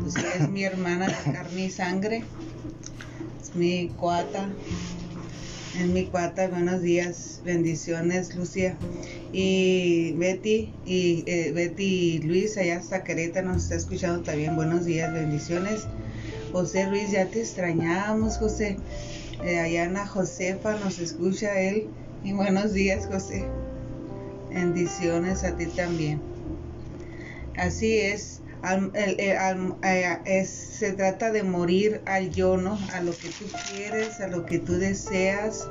[0.00, 2.24] Lucía es mi hermana de carne y sangre.
[3.40, 4.48] Es mi cuata.
[5.78, 6.48] Es mi cuata.
[6.48, 8.76] Buenos días, bendiciones, Lucía.
[9.32, 14.56] Y Betty y eh, Betty y Luis, allá hasta Querétaro, nos está escuchando también.
[14.56, 15.86] Buenos días, bendiciones.
[16.50, 18.78] José Luis, ya te extrañamos, José.
[19.44, 21.86] Eh, Ayana Josefa nos escucha él.
[22.24, 23.44] Y buenos días, José.
[24.52, 26.20] Bendiciones a ti también.
[27.56, 28.40] Así es,
[28.94, 32.78] eh, eh, es, se trata de morir al yo, ¿no?
[32.92, 35.68] A lo que tú quieres, a lo que tú deseas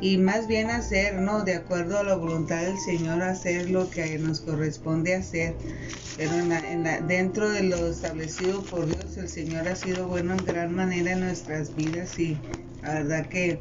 [0.00, 1.44] y más bien hacer, ¿no?
[1.44, 5.54] De acuerdo a la voluntad del Señor, hacer lo que nos corresponde hacer.
[6.16, 10.74] Pero en dentro de lo establecido por Dios, el Señor ha sido bueno en gran
[10.74, 12.36] manera en nuestras vidas y
[12.82, 13.58] la verdad que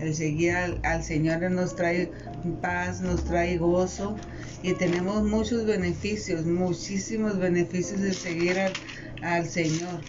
[0.00, 2.10] el seguir al, Señor nos trae
[2.60, 4.16] paz, nos trae gozo
[4.62, 8.56] y tenemos muchos beneficios, muchísimos beneficios de seguir
[9.22, 10.00] al, Señor.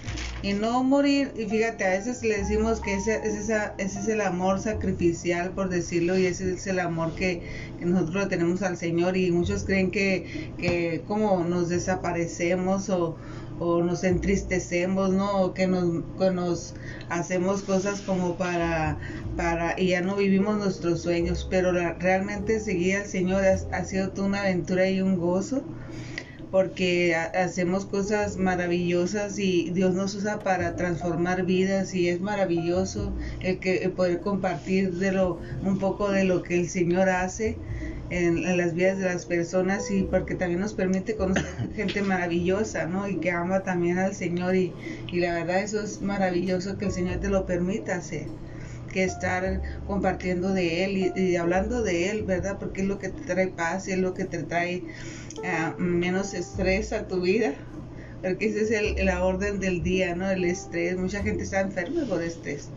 [0.41, 3.39] Y no morir, y fíjate, a veces le decimos que ese, ese,
[3.77, 7.41] ese, es el amor sacrificial, por decirlo, y ese es el amor que,
[7.79, 13.15] que nosotros tenemos al Señor, y muchos creen que, que como nos desaparecemos o,
[13.63, 15.53] o nos entristecemos, ¿no?
[15.53, 16.73] Que nos, nos
[17.09, 18.97] hacemos cosas como para,
[19.37, 24.27] para, y ya no vivimos nuestros sueños, pero realmente seguir al Señor ha, sido toda
[24.27, 25.63] una aventura y un gozo,
[26.53, 33.57] porque hacemos cosas maravillosas y Dios nos usa para transformar vidas y es maravilloso el
[33.57, 37.57] que poder compartir de lo, un poco de lo que el Señor hace
[38.11, 41.43] en, las vidas de las personas y porque también nos permite conocer
[41.75, 43.07] gente maravillosa, ¿no?
[43.07, 44.73] Y que ama también al Señor y,
[45.11, 48.27] y la verdad eso es maravilloso que el Señor te lo permita hacer
[48.93, 52.57] que estar compartiendo de Él y, hablando de Él, ¿verdad?
[52.59, 54.83] Porque es lo que te trae paz, es lo que te trae
[55.77, 57.53] menos estrés a tu vida,
[58.21, 60.29] porque esa es el, la orden del día, ¿no?
[60.29, 62.69] El estrés, mucha gente está enferma por estrés.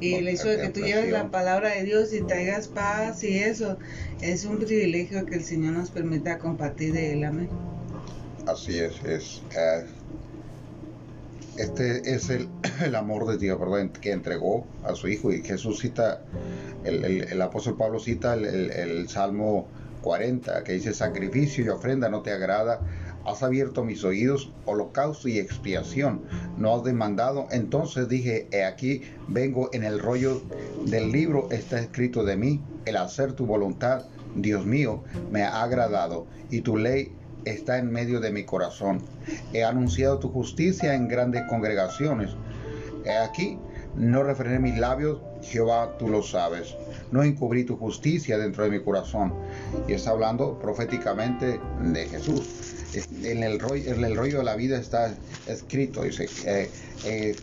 [0.00, 3.38] Y el hecho de que tú lleves la palabra de Dios y traigas paz y
[3.38, 3.78] eso,
[4.20, 7.24] es un privilegio que el Señor nos permita compartir de Él.
[7.24, 7.48] Amén.
[8.46, 9.42] Así es, es.
[9.56, 9.86] Eh,
[11.56, 12.48] este es el,
[12.84, 13.90] el, amor de Dios, ¿verdad?
[14.00, 15.32] Que entregó a su Hijo.
[15.32, 16.22] Y Jesús cita,
[16.84, 19.68] el, el, apóstol Pablo cita el, Salmo
[20.04, 22.80] 40, que dice: Sacrificio y ofrenda no te agrada
[23.24, 26.22] has abierto mis oídos, holocausto y expiación,
[26.58, 27.46] no has demandado.
[27.50, 30.42] Entonces dije, he aquí, vengo en el rollo
[30.84, 36.26] del libro, está escrito de mí, el hacer tu voluntad, Dios mío, me ha agradado,
[36.50, 37.12] y tu ley
[37.44, 39.02] está en medio de mi corazón.
[39.52, 42.30] He anunciado tu justicia en grandes congregaciones.
[43.04, 43.58] He aquí,
[43.96, 46.74] no refrené mis labios, Jehová, tú lo sabes.
[47.10, 49.34] No encubrí tu justicia dentro de mi corazón.
[49.86, 52.74] Y está hablando proféticamente de Jesús
[53.22, 55.14] en el, rollo, de la vida está
[55.46, 56.70] escrito, dice, eh,
[57.04, 57.36] eh,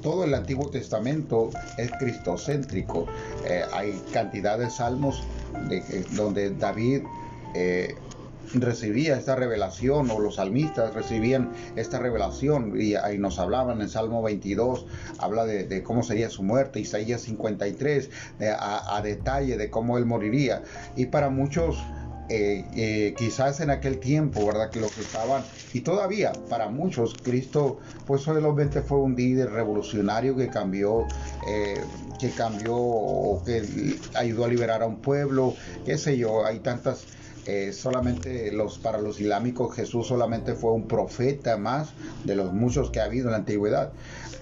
[0.00, 3.06] todo el Antiguo Testamento es cristocéntrico.
[3.46, 5.22] Eh, hay cantidad de salmos
[6.12, 7.02] donde David
[8.54, 14.22] recibía esta revelación o los salmistas recibían esta revelación y ahí nos hablaban en Salmo
[14.22, 14.86] 22,
[15.18, 18.10] habla de, cómo sería su muerte, Isaías 53,
[18.58, 20.62] a, a, detalle de cómo él moriría.
[20.96, 21.78] Y para muchos
[22.28, 24.70] eh, eh, quizás en aquel tiempo, ¿verdad?
[24.70, 25.42] Que lo que estaban,
[25.74, 31.06] y todavía para muchos, Cristo, pues solamente fue un líder revolucionario que cambió,
[31.46, 31.78] eh,
[32.18, 37.04] que cambió o que ayudó a liberar a un pueblo, qué sé yo, hay tantas.
[37.72, 41.90] Solamente los para los islámicos Jesús solamente fue un profeta más
[42.24, 43.92] de los muchos que ha habido en la antigüedad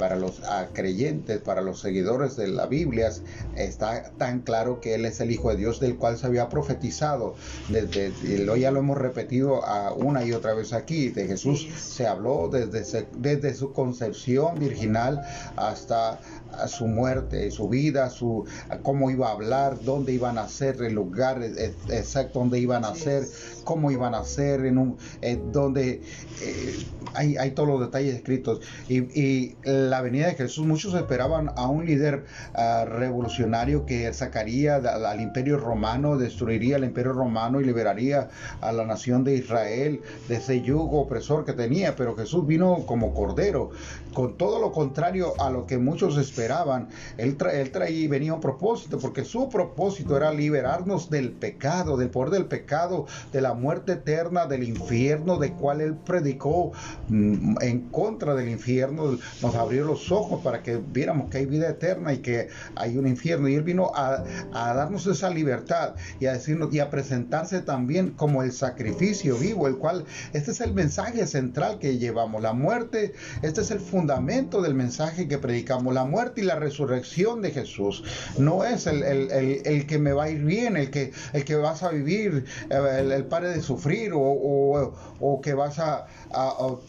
[0.00, 0.40] para los
[0.72, 3.12] creyentes, para los seguidores de la Biblia,
[3.54, 7.34] está tan claro que Él es el Hijo de Dios del cual se había profetizado.
[7.68, 8.10] Desde,
[8.58, 13.06] ya lo hemos repetido a una y otra vez aquí, de Jesús se habló desde,
[13.18, 15.20] desde su concepción virginal
[15.56, 16.18] hasta
[16.66, 18.44] su muerte, su vida, su
[18.82, 23.26] cómo iba a hablar, dónde iban a ser, el lugar exacto donde iban a ser,
[23.64, 26.02] cómo iban a ser, en un, eh, donde
[26.42, 28.60] eh, hay, hay, todos los detalles escritos.
[28.88, 35.20] Y, la venida de Jesús, muchos esperaban a un líder ah, revolucionario que sacaría al
[35.20, 38.28] imperio romano, destruiría el imperio romano y liberaría
[38.60, 43.14] a la nación de Israel de ese yugo opresor que tenía, pero Jesús vino como
[43.14, 43.70] cordero,
[44.14, 46.88] con todo lo contrario a lo que muchos esperaban.
[47.16, 52.30] Él, él traía venía un propósito, porque su propósito era liberarnos del pecado, del poder
[52.30, 56.72] del pecado, de la muerte eterna, del infierno, de cual él predicó
[57.08, 61.68] mm, en contra del infierno, nos abrió los ojos para que viéramos que hay vida
[61.68, 63.48] eterna y que hay un infierno.
[63.48, 68.10] Y él vino a, a darnos esa libertad y a decirnos y a presentarse también
[68.10, 72.42] como el sacrificio vivo, el cual este es el mensaje central que llevamos.
[72.42, 75.94] La muerte, este es el fundamento del mensaje que predicamos.
[75.94, 78.04] La muerte y la resurrección de Jesús.
[78.38, 81.44] No es el, el, el, el que me va a ir bien, el que, el
[81.44, 86.06] que vas a vivir, el, el de sufrir o, o, o que vas a,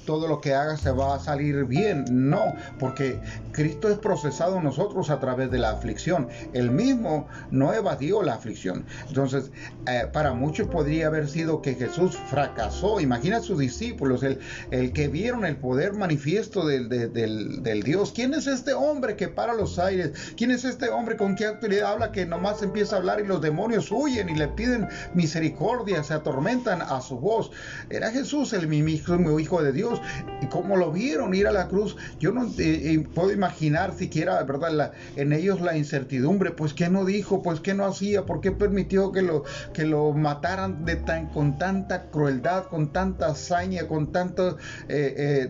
[0.06, 2.06] todo lo que hagas se va a salir bien.
[2.10, 3.19] No, porque
[3.51, 6.27] Cristo es procesado en nosotros a través de la aflicción.
[6.54, 8.86] El mismo no evadió la aflicción.
[9.08, 9.51] Entonces,
[9.88, 12.99] eh, para muchos podría haber sido que Jesús fracasó.
[12.99, 14.39] Imagina a sus discípulos, el,
[14.71, 18.12] el que vieron el poder manifiesto del, del, del, Dios.
[18.13, 20.34] ¿Quién es este hombre que para los aires?
[20.38, 23.41] ¿Quién es este hombre con qué autoridad habla que nomás empieza a hablar y los
[23.41, 27.51] demonios huyen y le piden misericordia, se atormentan a su voz?
[27.89, 28.91] Era Jesús el mismo
[29.39, 30.02] Hijo de Dios.
[30.41, 34.41] Y como lo vieron ir a la cruz, yo no eh, eh, puedo imaginar siquiera,
[34.44, 34.94] ¿verdad?
[35.15, 37.41] en ellos la incertidumbre, pues ¿qué no dijo?
[37.41, 38.26] Pues ¿qué no hacía?
[38.26, 43.28] ¿Por qué permitió que lo, que lo mataran de tan, con tanta crueldad, con tanta
[43.28, 44.58] hazaña, con tanto...
[44.88, 45.50] Eh,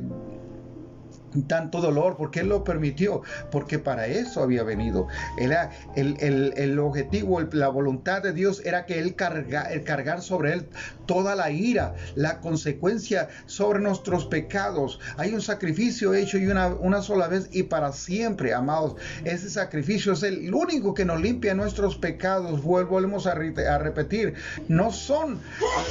[1.48, 5.08] tanto dolor, porque Él lo permitió, porque para eso había venido.
[5.38, 10.54] Era el, el, el objetivo, la voluntad de Dios era que Él carga, cargar sobre
[10.54, 10.68] Él
[11.06, 15.00] toda la ira, la consecuencia sobre nuestros pecados.
[15.18, 18.96] Hay un sacrificio hecho y una, una sola vez y para siempre, amados.
[19.24, 22.62] Ese sacrificio es el único que nos limpia nuestros pecados.
[22.62, 24.36] Volvemos a, a repetir,
[24.68, 25.40] no son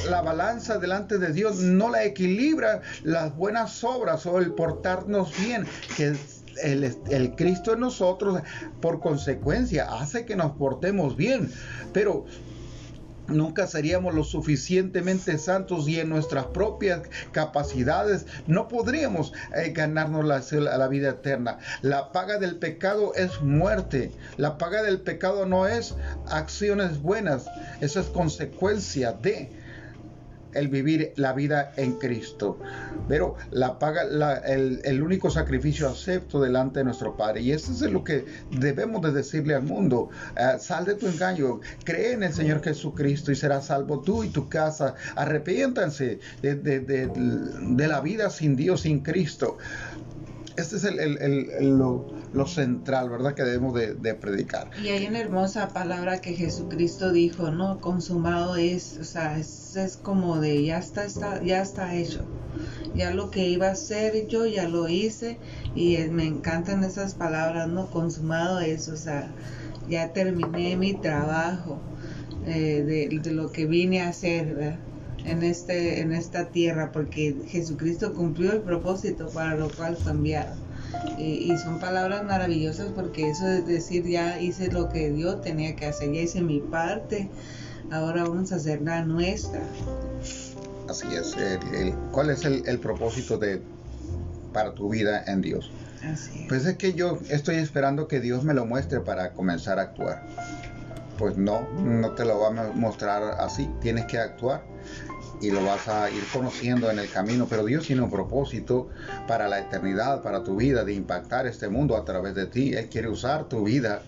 [0.09, 5.67] la balanza delante de Dios, no la equilibra las buenas obras o el portarnos bien,
[5.97, 6.17] que
[6.63, 8.43] el, Cristo en nosotros,
[8.81, 11.51] por consecuencia, hace que nos portemos bien.
[11.93, 12.27] Pero
[13.29, 20.43] nunca seríamos lo suficientemente santos y en nuestras propias capacidades no podríamos eh, ganarnos la,
[20.77, 21.59] la, vida eterna.
[21.83, 24.11] La paga del pecado es muerte.
[24.37, 25.95] La paga del pecado no es
[26.29, 27.47] acciones buenas.
[27.81, 29.60] Eso es consecuencia de
[30.55, 32.59] el vivir la vida en Cristo.
[33.09, 34.03] Pero la paga,
[34.45, 37.41] el, único sacrificio acepto delante de nuestro Padre.
[37.41, 40.11] Y eso es lo que debemos de decirle al mundo.
[40.37, 44.29] Uh, sal de tu engaño, cree en el Señor Jesucristo y serás salvo tú y
[44.29, 44.95] tu casa.
[45.17, 49.59] Arrepiéntanse de, de, de, de la vida sin Dios, sin Cristo.
[50.57, 52.07] Este es el, lo,
[52.47, 53.35] central, ¿verdad?
[53.35, 54.71] Que debemos de, predicar.
[54.83, 57.81] Y hay una hermosa palabra que Jesucristo dijo, ¿no?
[57.81, 62.25] Consumado es, o sea, es, como de ya está, está, ya está hecho.
[62.95, 65.39] Ya lo que iba a hacer yo ya lo hice
[65.75, 67.91] y me encantan esas palabras, ¿no?
[67.91, 69.31] Consumado es, o sea,
[69.89, 71.81] ya terminé mi trabajo
[72.47, 74.79] eh, de, lo que vine a hacer,
[75.25, 80.59] en, este, en esta tierra, porque Jesucristo cumplió el propósito para lo cual cambiaron.
[81.19, 85.77] Y, y, son palabras maravillosas porque eso es decir, ya hice lo que Dios tenía
[85.77, 87.29] que hacer, ya hice mi parte,
[87.91, 89.61] ahora vamos a hacer la nuestra.
[90.89, 91.37] Así es.
[91.37, 93.63] El, ¿Cuál es el, el, propósito de,
[94.53, 95.71] para tu vida en Dios?
[96.03, 96.49] Así es.
[96.49, 100.27] Pues es que yo estoy esperando que Dios me lo muestre para comenzar a actuar.
[101.19, 103.69] Pues no, no te lo va a mostrar así.
[103.81, 104.63] Tienes que actuar
[105.41, 108.89] y lo vas a ir conociendo en el camino, pero Dios tiene un propósito
[109.27, 112.75] para la eternidad, para tu vida, de impactar este mundo a través de ti.
[112.75, 114.03] Él quiere usar tu vida,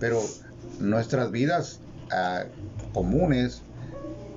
[0.00, 0.20] pero
[0.80, 1.80] nuestras vidas
[2.10, 3.62] uh, comunes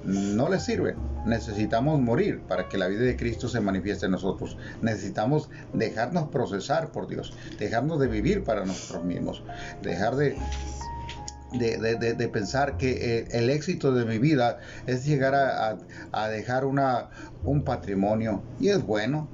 [0.04, 0.96] no le sirven.
[1.26, 4.58] Necesitamos morir para que la vida de Cristo se manifieste en nosotros.
[4.82, 9.42] Necesitamos dejarnos procesar por Dios, dejarnos de vivir para nosotros mismos,
[9.82, 10.38] dejar de
[11.58, 17.10] de, pensar que eh, el éxito de mi vida es llegar a, dejar una,
[17.44, 18.44] un patrimonio.
[18.60, 19.30] Y es bueno,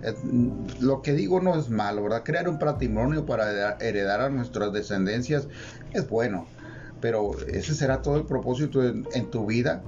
[0.80, 2.24] lo que digo no es malo, ¿verdad?
[2.24, 5.48] Crear un patrimonio para heredar a nuestras descendencias
[5.94, 6.48] es bueno.
[7.00, 9.82] Pero ese será todo el propósito en, tu vida,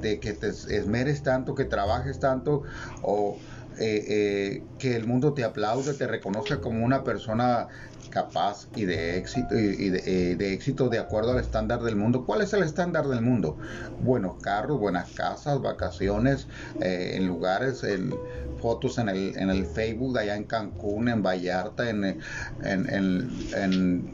[0.00, 2.62] de que te esmeres tanto, que trabajes tanto,
[3.02, 3.36] o
[3.78, 7.68] eh, eh, que el mundo te aplaude, te reconozca como una persona
[8.10, 12.24] capaz y de éxito y de, de, éxito de acuerdo al estándar del mundo.
[12.26, 13.56] ¿Cuál es el estándar del mundo?
[14.02, 16.46] Buenos carros, buenas casas, vacaciones
[16.80, 18.14] en lugares, el,
[18.60, 22.20] fotos en el, en el Facebook allá en Cancún, en Vallarta, en, en,
[22.62, 24.10] en,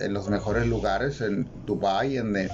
[0.00, 2.48] en los mejores lugares, en Dubai, en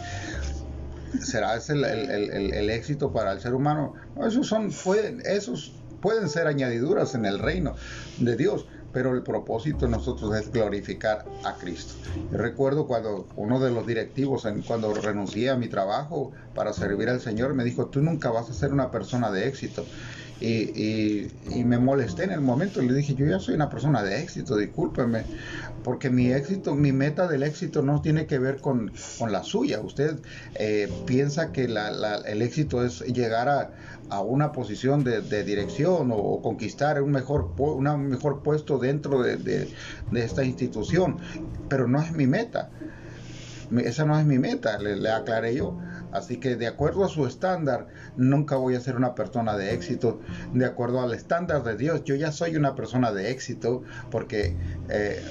[1.20, 3.94] será ese el, el, el, éxito para el ser humano.
[4.26, 7.76] esos son pueden, esos pueden ser añadiduras en el reino
[8.18, 11.94] de Dios, pero el propósito de nosotros es glorificar a Cristo.
[12.30, 17.20] Yo recuerdo cuando uno de los directivos, cuando renuncié a mi trabajo para servir al
[17.20, 19.84] Señor, me dijo, tú nunca vas a ser una persona de éxito.
[20.40, 22.82] Y, y, me molesté en el momento.
[22.82, 25.24] Le dije, yo ya soy una persona de éxito, discúlpeme,
[25.82, 29.80] porque mi éxito, mi meta del éxito no tiene que ver con, con la suya.
[29.80, 30.18] Usted
[30.56, 33.70] eh, piensa que la, el éxito es llegar a,
[34.10, 39.36] a una posición de, de dirección o, conquistar un mejor, una mejor puesto dentro de,
[39.36, 39.68] de,
[40.14, 41.18] esta institución,
[41.68, 42.70] pero no es mi meta.
[43.78, 45.78] Esa no es mi meta, le aclaré yo.
[46.14, 50.20] Así que de acuerdo a su estándar, nunca voy a ser una persona de éxito.
[50.52, 54.56] De acuerdo al estándar de Dios, yo ya soy una persona de éxito porque...
[54.88, 55.22] Eh,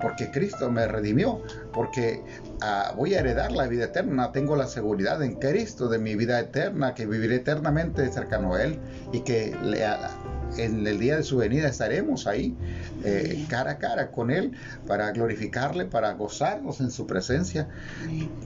[0.00, 1.40] porque Cristo me redimió,
[1.72, 2.22] porque
[2.60, 6.40] ah, voy a heredar la vida eterna, tengo la seguridad en Cristo de mi vida
[6.40, 8.80] eterna, que viviré eternamente cercano a Él
[9.12, 9.86] y que le,
[10.56, 12.56] en el día de su venida estaremos ahí
[13.04, 14.52] eh, cara a cara con Él
[14.86, 17.68] para glorificarle, para gozarnos en su presencia.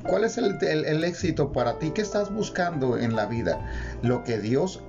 [0.03, 1.91] ¿Cuál es el, éxito para ti?
[1.91, 3.61] ¿Qué estás buscando en la vida?
[4.03, 4.83] Lo que Dios,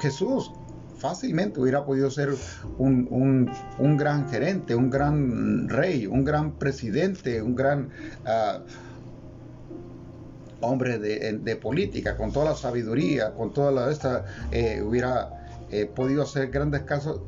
[0.00, 0.52] Jesús,
[0.98, 2.30] fácilmente hubiera podido ser
[2.78, 7.90] un, gran gerente, un gran rey, un gran presidente, un gran...
[8.24, 8.60] Ah,
[10.62, 15.39] hombre de, política, con toda la sabiduría, con toda la esta, eh, hubiera
[15.70, 16.82] eh, podido hacer grandes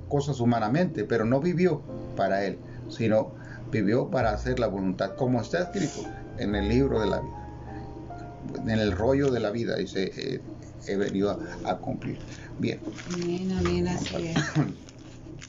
[0.08, 1.82] cosas humanamente, pero no vivió
[2.16, 3.34] para él, sino
[3.70, 8.78] vivió para hacer la voluntad, como está escrito en el libro de la vida, en
[8.80, 10.40] el rollo de la vida, dice, eh,
[10.86, 12.18] he venido a, cumplir.
[12.58, 12.80] Bien.
[13.14, 14.36] Amén, amén, así es.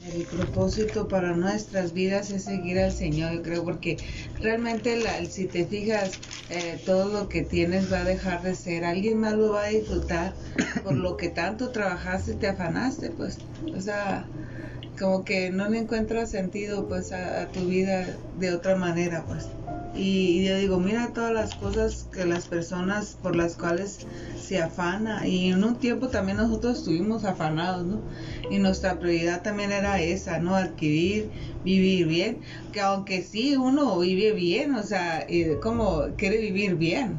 [0.00, 3.96] El propósito para nuestras vidas es seguir al Señor, yo creo, porque
[4.40, 9.18] realmente si te fijas, eh, todo lo que tienes va a dejar de ser, alguien
[9.18, 10.34] más lo va a disfrutar
[10.82, 13.40] por lo que tanto trabajaste y te afanaste, pues,
[13.72, 14.30] o sea,
[14.98, 19.44] como que no le encuentras sentido, pues, a tu vida de otra manera, pues.
[19.96, 24.06] Y, yo digo, mira todas las cosas que las personas por las cuales
[24.40, 25.26] se afana.
[25.26, 28.02] Y en un tiempo también nosotros estuvimos afanados, ¿no?
[28.50, 30.56] Y nuestra prioridad también era esa, ¿no?
[30.56, 31.30] Adquirir,
[31.64, 32.40] vivir bien.
[32.72, 37.18] Que aunque sí uno vive bien, o sea, eh, como quiere vivir bien.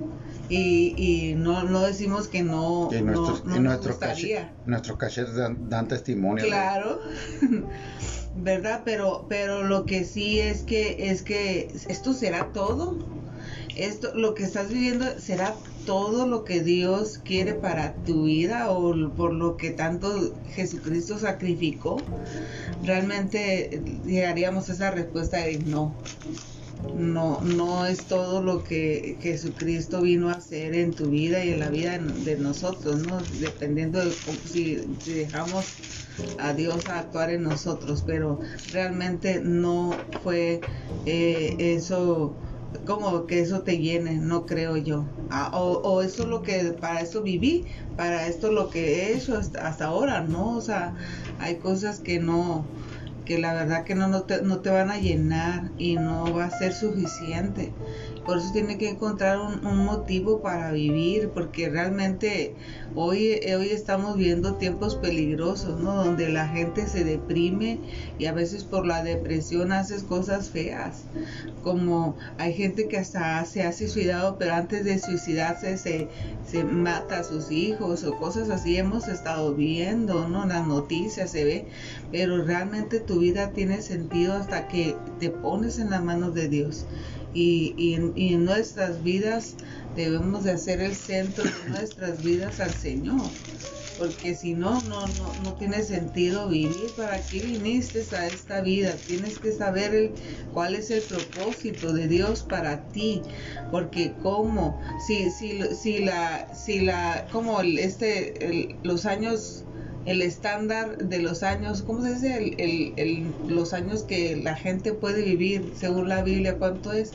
[0.49, 3.99] Y, y no, no decimos que no, nuestros, no, nuestros
[4.65, 6.45] nuestros dan, dan testimonio.
[6.45, 6.99] Claro.
[8.35, 8.81] ¿verdad?
[8.85, 12.97] Pero, pero lo que sí es que, es que esto será todo.
[13.75, 19.09] Esto, lo que estás viviendo será todo lo que Dios quiere para tu vida o
[19.11, 21.97] por lo que tanto Jesucristo sacrificó.
[22.83, 25.93] Realmente llegaríamos a esa respuesta de no.
[26.93, 31.59] No, no es todo lo que Jesucristo vino a hacer en tu vida y en
[31.59, 33.21] la vida de nosotros, ¿no?
[33.39, 34.15] Dependiendo de
[34.45, 34.75] si,
[35.05, 35.75] dejamos
[36.39, 38.39] a Dios a actuar en nosotros, pero
[38.71, 39.91] realmente no
[40.23, 40.61] fue
[41.05, 42.35] eh, eso
[42.85, 45.05] como que eso te llene, no creo yo.
[45.29, 47.65] Ah, o, eso es lo que, para eso viví,
[47.95, 50.57] para esto lo que he hecho hasta, hasta ahora, ¿no?
[50.57, 50.93] O sea,
[51.39, 52.65] hay cosas que no,
[53.25, 56.45] que la verdad que no, no, te, no te van a llenar y no va
[56.45, 57.73] a ser suficiente.
[58.25, 62.55] Por eso tiene que encontrar un, motivo para vivir, porque realmente
[62.95, 66.03] hoy, hoy estamos viendo tiempos peligrosos, ¿no?
[66.03, 67.79] Donde la gente se deprime
[68.17, 71.03] y a veces por la depresión haces cosas feas.
[71.61, 76.07] Como hay gente que hasta se ha suicidado, pero antes de suicidarse se,
[76.47, 78.75] se mata a sus hijos o cosas así.
[78.77, 80.47] Hemos estado viendo, ¿no?
[80.47, 81.67] Las noticias se ve,
[82.11, 86.85] pero realmente tu vida tiene sentido hasta que te pones en las manos de Dios
[87.33, 89.55] y, en nuestras vidas
[89.95, 93.21] debemos de hacer el centro de nuestras vidas al Señor
[93.97, 95.05] porque si no, no,
[95.43, 96.91] no, tiene sentido vivir.
[96.97, 98.93] ¿Para qué viniste a esta vida?
[99.07, 100.11] Tienes que saber el,
[100.53, 103.21] cuál es el propósito de Dios para ti,
[103.71, 109.63] porque como, si, si, si la, si la, como el, este, los años
[110.05, 112.55] el estándar de los años, ¿cómo se dice?
[112.57, 117.13] El, el, los años que la gente puede vivir, según la Biblia, ¿cuánto es?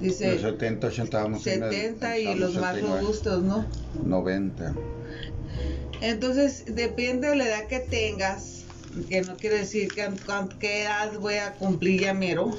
[0.00, 3.64] Dice los 70, 80, 70 y los más robustos, ¿no?
[4.04, 4.74] 90.
[6.00, 8.64] Entonces, depende de la edad que tengas,
[9.08, 10.08] que no quiere decir que,
[10.58, 12.56] qué edad voy a cumplir ya mero.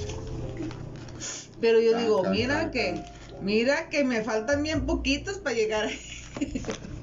[1.60, 3.02] Pero yo digo, mira que,
[3.42, 5.90] mira que me faltan bien poquitos para llegar.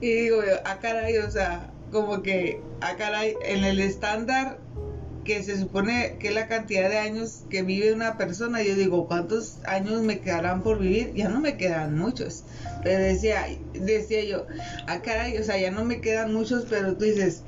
[0.00, 4.58] y digo yo, ah caray, o sea, como que, ah caray, en el estándar
[5.24, 9.08] que se supone que es la cantidad de años que vive una persona, yo digo,
[9.08, 11.12] ¿cuántos años me quedarán por vivir?
[11.14, 12.44] Ya no me quedan muchos.
[12.84, 14.46] Pero decía, decía yo,
[14.86, 17.42] ah, caray, o sea, ya no me quedan muchos, pero tú dices,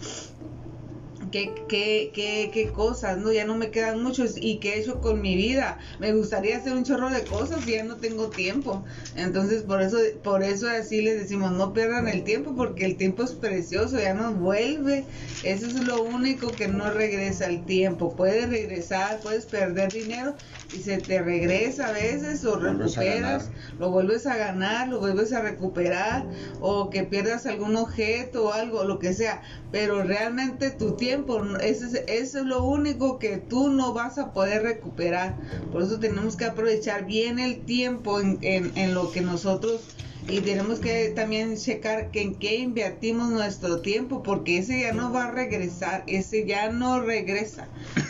[1.31, 3.33] qué, qué, qué, qué cosas, ¿no?
[3.33, 5.79] Ya no me quedan muchos y qué he hecho con mi vida.
[5.99, 8.85] Me gustaría hacer un chorro de cosas y ya no tengo tiempo.
[9.17, 13.23] Entonces, por eso, por eso así les decimos, no pierdan el tiempo porque el tiempo
[13.23, 15.05] es precioso, ya no vuelve.
[15.45, 18.15] Eso es lo único que no regresa el tiempo.
[18.15, 20.35] Puedes regresar, puedes perder dinero
[20.75, 25.41] y se te regresa a veces o recuperas, lo vuelves a ganar, lo vuelves a
[25.41, 26.27] recuperar
[26.61, 29.43] o que pierdas algún objeto o algo, lo que sea.
[29.71, 31.18] Pero realmente tu tiempo
[31.61, 35.37] eso es, lo único que tú no vas a poder recuperar.
[35.73, 39.81] Por eso tenemos que aprovechar bien el tiempo en, en, lo que nosotros
[40.29, 45.11] y tenemos que también checar que en qué invertimos nuestro tiempo porque ese ya no
[45.13, 47.69] va a regresar, ese ya no regresa.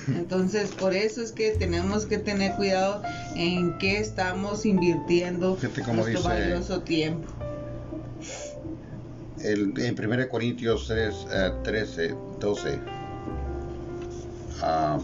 [0.09, 3.03] Entonces, por eso es que tenemos que tener cuidado
[3.37, 5.59] en qué estamos invirtiendo
[5.93, 7.29] nuestro valioso tiempo.
[9.41, 11.27] El, en 1 Corintios 3,
[11.63, 12.98] 13, 12
[14.63, 14.99] Ah,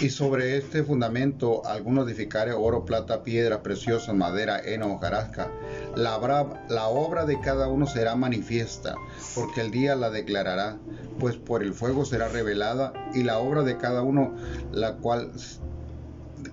[0.00, 5.50] y sobre este fundamento, algunos edificaré oro, plata, piedra preciosa, madera, heno, hojarasca.
[5.94, 6.18] La,
[6.70, 8.94] la obra de cada uno será manifiesta,
[9.34, 10.78] porque el día la declarará,
[11.18, 14.34] pues por el fuego será revelada, y la obra de cada uno,
[14.72, 15.32] la cual,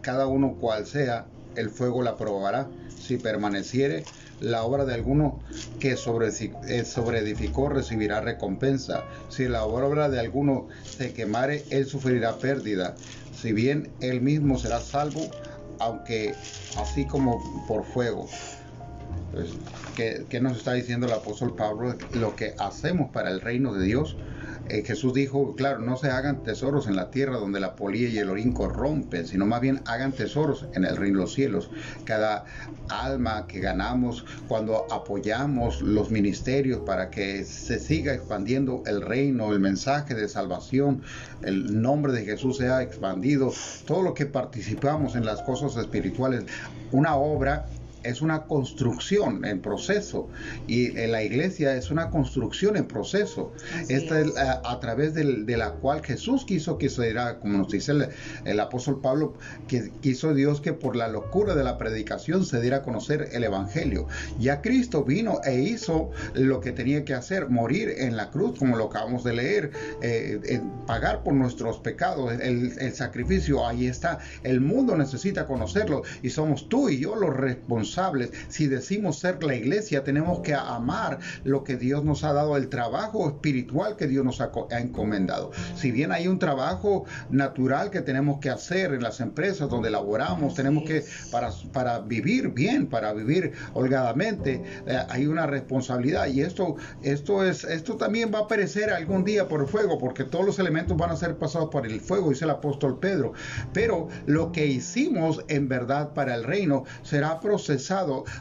[0.01, 2.67] cada uno cual sea, el fuego la probará.
[2.99, 4.03] Si permaneciere,
[4.39, 5.39] la obra de alguno
[5.79, 9.03] que sobre, eh, sobre edificó recibirá recompensa.
[9.29, 12.97] Si la obra de alguno se quemare, él sufrirá pérdida.
[13.33, 15.29] Si bien él mismo será salvo,
[15.79, 16.35] aunque
[16.75, 18.27] así como por fuego.
[19.37, 21.95] Pues, ¿qué, nos está diciendo el apóstol Pablo?
[22.13, 24.17] Lo que hacemos para el reino de Dios
[24.69, 28.17] eh, Jesús dijo, claro, no se hagan tesoros en la tierra donde la polilla y
[28.17, 31.69] el orín corrompen, sino más bien hagan tesoros en el reino de los cielos.
[32.03, 32.43] Cada
[32.89, 39.61] alma que ganamos cuando apoyamos los ministerios para que se siga expandiendo el reino, el
[39.61, 41.01] mensaje de salvación,
[41.43, 43.53] el nombre de Jesús sea expandido,
[43.85, 46.43] todo lo que participamos en las cosas espirituales,
[46.91, 47.67] una obra
[48.03, 50.29] es una construcción en proceso
[50.67, 53.51] y la iglesia es una construcción en proceso.
[53.89, 57.93] Esta es, a, través de la cual Jesús quiso que se diera, como nos dice
[58.45, 59.33] el, apóstol Pablo,
[59.67, 63.43] que quiso Dios que por la locura de la predicación se diera a conocer el
[63.43, 64.07] Evangelio.
[64.39, 68.77] Ya Cristo vino e hizo lo que tenía que hacer, morir en la cruz, como
[68.77, 69.71] lo acabamos de leer,
[70.01, 74.19] eh, pagar por nuestros pecados, el, el sacrificio, ahí está.
[74.43, 77.86] El mundo necesita conocerlo y somos tú y yo los responsables
[78.49, 82.69] si decimos ser la iglesia, tenemos que amar lo que Dios nos ha dado, el
[82.69, 85.51] trabajo espiritual que Dios nos ha, encomendado.
[85.75, 90.55] Si bien hay un trabajo natural que tenemos que hacer en las empresas donde laboramos,
[90.55, 96.27] tenemos que, para, para vivir bien, para vivir holgadamente, eh, hay una responsabilidad.
[96.27, 100.23] Y esto, esto, es, esto también va a perecer algún día por el fuego, porque
[100.23, 103.33] todos los elementos van a ser pasados por el fuego, dice el apóstol Pedro.
[103.73, 107.76] Pero lo que hicimos en verdad para el reino será procesado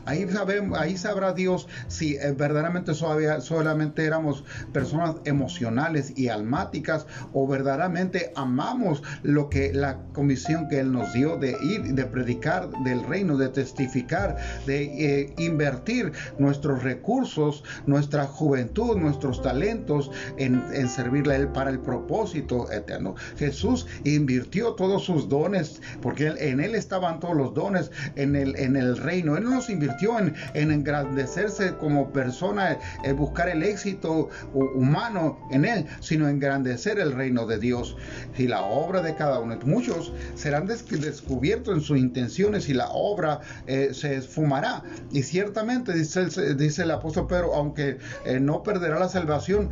[0.05, 9.03] ahí, sabrá Dios si eh, verdaderamente solamente éramos personas emocionales y almáticas o verdaderamente amamos
[9.23, 13.49] lo que la comisión que Él nos dio de ir, de predicar del reino, de
[13.49, 20.57] testificar, de eh, invertir nuestros recursos, nuestra juventud, nuestros talentos en,
[20.89, 23.15] servirle a Él para el propósito eterno.
[23.37, 29.26] Jesús invirtió todos sus dones porque en Él estaban todos los dones en el reino
[29.35, 35.87] él no nos invirtió en, engrandecerse como persona, en buscar el éxito humano en Él,
[36.01, 37.97] sino engrandecer el reino de Dios.
[38.37, 43.41] Y la obra de cada uno, muchos serán descubiertos en sus intenciones y la obra
[43.67, 44.83] eh, se esfumará.
[45.11, 49.71] Y ciertamente, dice, el apóstol Pedro, aunque eh, no perderá la salvación,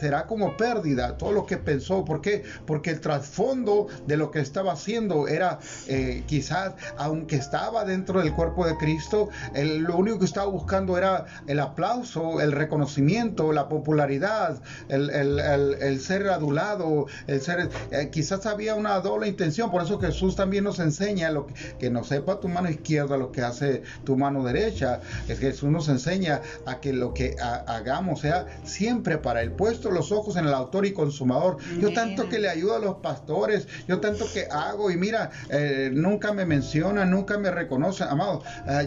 [0.00, 2.04] será como pérdida todo lo que pensó.
[2.04, 2.42] ¿Por qué?
[2.66, 8.32] Porque el trasfondo de lo que estaba haciendo era eh, quizás, aunque estaba dentro del
[8.34, 13.68] cuerpo, cuerpo de Cristo, lo único que estaba buscando era el aplauso, el reconocimiento, la
[13.68, 20.36] popularidad, el, ser adulado, el ser, eh, quizás había una doble intención, por eso Jesús
[20.36, 24.16] también nos enseña lo que, que no sepa tu mano izquierda lo que hace tu
[24.16, 29.42] mano derecha, es que Jesús nos enseña a que lo que hagamos sea siempre para
[29.42, 31.58] el puesto los ojos en el autor y consumador.
[31.78, 35.90] Yo tanto que le ayudo a los pastores, yo tanto que hago y mira, eh,
[35.92, 38.39] nunca me mencionan, nunca me reconocen, amado,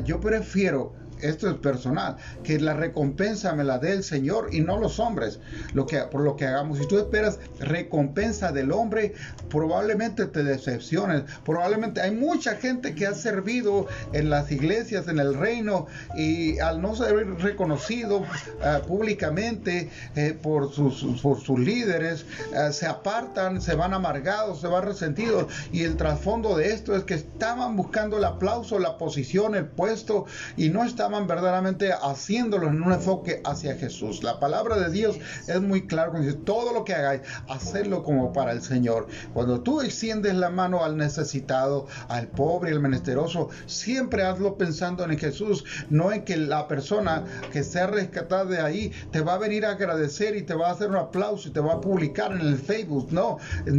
[0.05, 4.77] yo prefiero esto es personal, que la recompensa me la dé el Señor y no
[4.77, 5.39] los hombres,
[5.73, 6.77] lo que, por lo que hagamos.
[6.77, 9.13] Si tú esperas recompensa del hombre,
[9.49, 11.23] probablemente te decepciones.
[11.45, 16.81] Probablemente hay mucha gente que ha servido en las iglesias, en el reino, y al
[16.81, 18.23] no ser reconocido
[18.63, 24.67] eh, públicamente eh, por, sus, por sus líderes, eh, se apartan, se van amargados, se
[24.67, 25.51] van resentidos.
[25.71, 30.25] Y el trasfondo de esto es que estaban buscando el aplauso, la posición, el puesto,
[30.57, 34.23] y no estaban verdaderamente haciéndolo en un enfoque hacia Jesús.
[34.23, 38.33] La palabra de Dios es muy clara cuando dice, todo lo que hagáis, hacerlo como
[38.33, 39.07] para el Señor.
[39.33, 45.17] Cuando tú extiendes la mano al necesitado, al pobre, al menesteroso, siempre hazlo pensando en
[45.17, 49.65] Jesús, no en que la persona que sea rescatada de ahí te va a venir
[49.65, 52.41] a agradecer y te va a hacer un aplauso y te va a publicar en
[52.41, 53.37] el Facebook, no,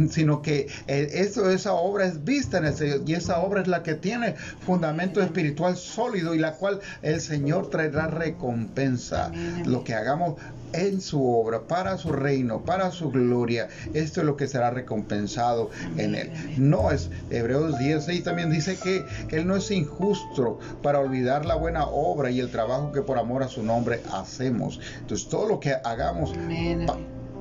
[0.09, 3.67] sino que eh, eso, esa obra es vista en el Señor y esa obra es
[3.67, 6.79] la que tiene fundamento espiritual sólido y la cual
[7.15, 9.31] el Señor traerá recompensa.
[9.65, 10.35] Lo que hagamos
[10.73, 15.69] en su obra, para su reino, para su gloria, esto es lo que será recompensado
[15.97, 16.31] en él.
[16.57, 21.85] No es, Hebreos 10, también dice que, Él no es injusto para olvidar la buena
[21.85, 24.79] obra y el trabajo que por amor a su nombre hacemos.
[24.99, 26.33] Entonces todo lo que hagamos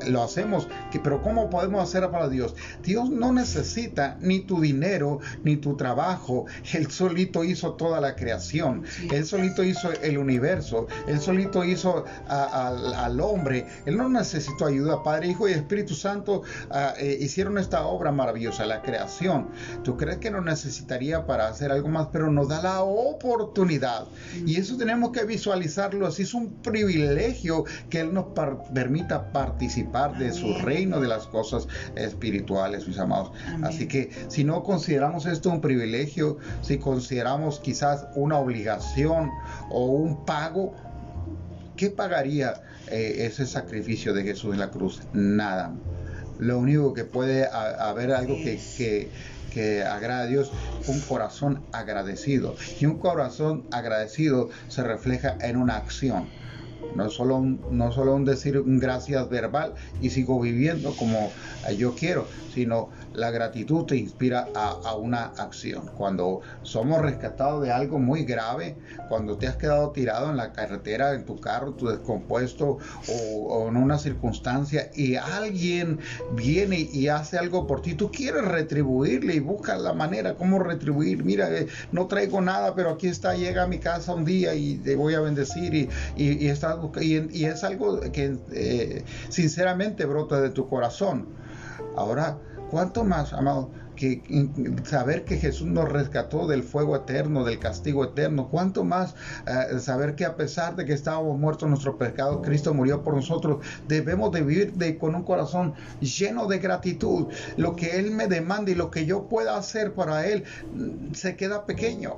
[0.07, 0.69] lo hacemos,
[1.03, 2.55] pero ¿cómo podemos hacer para Dios?
[2.83, 6.47] Dios no necesita ni tu dinero ni tu trabajo.
[6.73, 8.85] Él solito hizo toda la creación.
[9.13, 10.87] Él solito hizo el universo.
[11.07, 13.67] Él solito hizo al hombre.
[13.87, 15.03] Él no necesitó ayuda.
[15.03, 19.49] Padre, Hijo y Espíritu Santo ah, eh, hicieron esta obra maravillosa, la creación.
[19.83, 22.09] ¿Tú crees que no necesitaría para hacer algo más?
[22.13, 24.07] Pero nos da la oportunidad.
[24.47, 26.23] Y eso tenemos que visualizarlo así.
[26.23, 28.27] Es un privilegio que Él nos
[28.73, 33.31] permita participar de su reino de las cosas espirituales, mis amados.
[33.63, 39.31] Así que si no consideramos esto un privilegio, si consideramos quizás una obligación
[39.71, 40.75] o un pago,
[41.77, 45.03] ¿qué pagaría eh, ese sacrificio de Jesús en la cruz?
[45.13, 45.73] Nada.
[46.41, 49.09] Lo único que puede haber algo que, que
[49.53, 50.51] que agrada a Dios,
[50.89, 52.57] un corazón agradecido.
[52.81, 56.29] Y un corazón agradecido se refleja en una acción.
[56.95, 61.35] No solo un, no solo un decir un gracias verbal y sigo viviendo como
[61.77, 65.87] yo quiero, sino la gratitud te inspira a, una acción.
[65.97, 68.77] Cuando somos rescatados de algo muy grave,
[69.09, 73.77] cuando te has quedado tirado en la carretera, en tu carro, tu descompuesto o, en
[73.77, 75.99] una circunstancia y alguien
[76.33, 81.25] viene y hace algo por ti, tú quieres retribuirle y buscas la manera como retribuir.
[81.25, 84.77] Mira, eh, no traigo nada, pero aquí está, llega a mi casa un día y
[84.79, 90.69] te voy a bendecir y, y, y, es algo que eh, sinceramente brota de tu
[90.69, 91.29] corazón.
[91.97, 92.39] Ahora,
[92.75, 94.21] ¿Cuánto más, amado, que
[94.83, 98.49] saber que Jesús nos rescató del fuego eterno, del castigo eterno?
[98.49, 99.15] ¿Cuánto más
[99.47, 103.15] eh, saber que a pesar de que estábamos muertos en nuestro pecado, Cristo murió por
[103.15, 103.65] nosotros?
[103.87, 107.29] Debemos de vivir de, con un corazón lleno de gratitud.
[107.57, 110.43] Lo que Él me demanda y lo que yo pueda hacer para Él
[110.75, 112.17] mm, se queda pequeño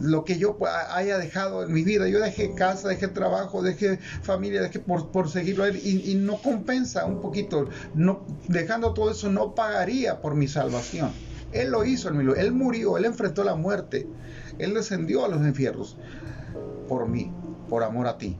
[0.00, 0.56] lo que yo
[0.90, 2.08] haya dejado en mi vida.
[2.08, 6.40] Yo dejé casa, dejé trabajo, dejé familia, dejé por, por seguirlo a él y, no
[6.40, 7.68] compensa un poquito.
[7.94, 11.10] No, dejando todo eso no pagaría por mi salvación.
[11.52, 14.06] Él lo hizo, él murió, él enfrentó la muerte,
[14.58, 15.96] él descendió a los infiernos
[16.88, 17.32] por mí,
[17.68, 18.36] por amor a ti.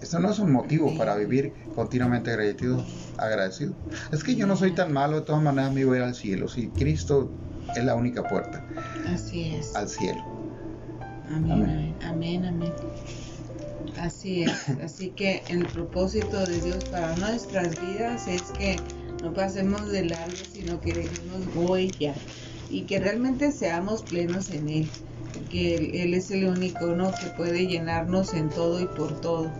[0.00, 2.84] Eso no es un motivo para vivir continuamente agradecido.
[3.18, 3.74] agradecido.
[4.10, 6.48] Es que yo no soy tan malo, de todas maneras me voy al cielo.
[6.48, 7.30] Si Cristo
[7.76, 8.64] es la única puerta
[9.06, 9.76] Así es.
[9.76, 10.41] al cielo.
[11.32, 12.72] Amén, amén, amén.
[13.98, 14.68] Así es.
[14.84, 18.76] Así que el propósito de Dios para nuestras vidas es que
[19.22, 22.14] no pasemos de largo, sino que dejemos ya
[22.70, 24.88] y que realmente seamos plenos en Él.
[25.50, 27.10] Que él, es el único ¿no?
[27.12, 29.50] que puede llenarnos en todo y por todo.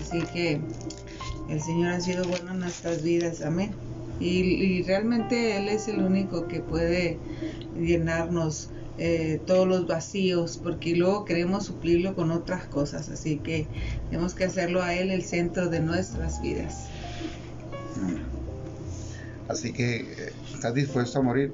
[0.00, 0.60] Así que
[1.48, 3.42] el Señor ha sido bueno en nuestras vidas.
[3.42, 3.70] Amén.
[4.20, 7.18] Y, y realmente Él es el único que puede
[7.78, 13.08] llenarnos eh, todos los vacíos, porque luego queremos suplirlo con otras cosas.
[13.08, 13.66] Así que
[14.10, 16.88] tenemos que hacerlo a Él el centro de nuestras vidas.
[19.48, 21.52] Así que, eh, ¿estás dispuesto a morir?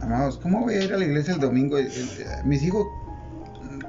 [0.00, 1.78] Amados, ¿cómo voy a ir a la iglesia el domingo?
[1.78, 2.86] Eh, eh, mis hijos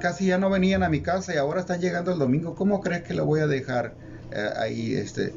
[0.00, 2.54] casi ya no venían a mi casa y ahora están llegando el domingo.
[2.54, 3.94] ¿Cómo crees que lo voy a dejar
[4.56, 4.94] ahí?
[4.94, 5.32] Este,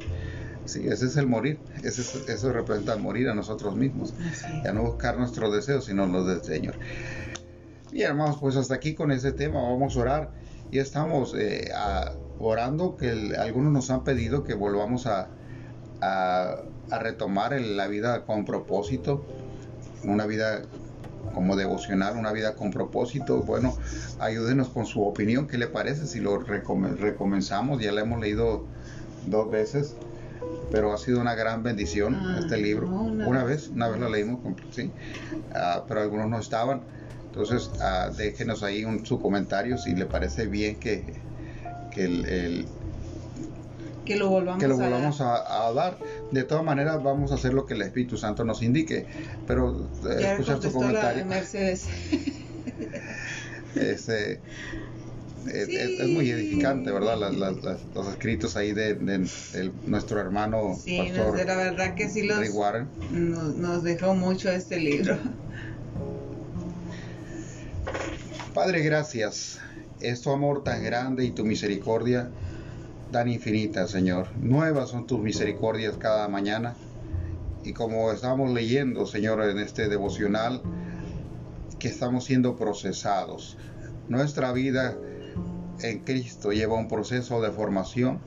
[0.68, 1.60] sí, ese es el morir.
[1.84, 4.14] eso representa morir a nosotros mismos.
[4.64, 6.76] Ya no buscar nuestros deseos, sino los del Señor.
[7.92, 9.62] Bien, hermanos, pues hasta aquí con este tema.
[9.62, 10.32] Vamos a orar.
[10.70, 11.34] Y estamos
[12.40, 15.30] orando que algunos nos han pedido que volvamos a,
[16.02, 16.64] a,
[17.00, 19.26] retomar la vida con propósito
[20.04, 20.62] una vida
[21.34, 23.42] como devocional, una vida con propósito.
[23.44, 23.76] Bueno,
[24.20, 27.82] ayúdenos con su opinión, ¿qué le parece si lo recomenzamos?
[27.82, 28.66] Ya lo hemos leído
[29.28, 29.96] dos veces,
[30.72, 32.88] pero ha sido una gran bendición ah, este libro.
[32.88, 34.40] una, vez, una vez lo leímos,
[34.72, 34.92] sí,
[35.54, 36.82] ah, pero algunos no estaban.
[37.26, 41.04] Entonces, uh, déjenos ahí un, su comentario si le parece bien que,
[41.92, 42.66] que el
[44.08, 45.98] que lo volvamos, a, dar.
[46.32, 49.06] De todas maneras, vamos a hacer lo que el Espíritu Santo nos indique.
[49.46, 51.26] Pero eh, escuchar tu comentario.
[51.26, 51.88] Mercedes.
[53.76, 54.40] Este,
[55.50, 57.18] es, muy edificante, ¿verdad?
[57.18, 58.96] los escritos ahí de,
[59.86, 61.46] nuestro hermano sí, pastor.
[61.46, 62.40] la verdad que sí los,
[63.12, 65.18] nos, nos dejó mucho este libro.
[68.54, 69.60] Padre, gracias.
[70.02, 72.30] Es tu amor tan grande y tu misericordia
[73.12, 74.28] tan infinita, Señor.
[74.38, 76.76] Nuevas son tus misericordias cada mañana.
[77.64, 80.62] Y como estamos leyendo, Señor, en este devocional,
[81.80, 83.58] que estamos siendo procesados.
[84.08, 84.98] Nuestra vida
[85.82, 88.20] en Cristo lleva un proceso de formación.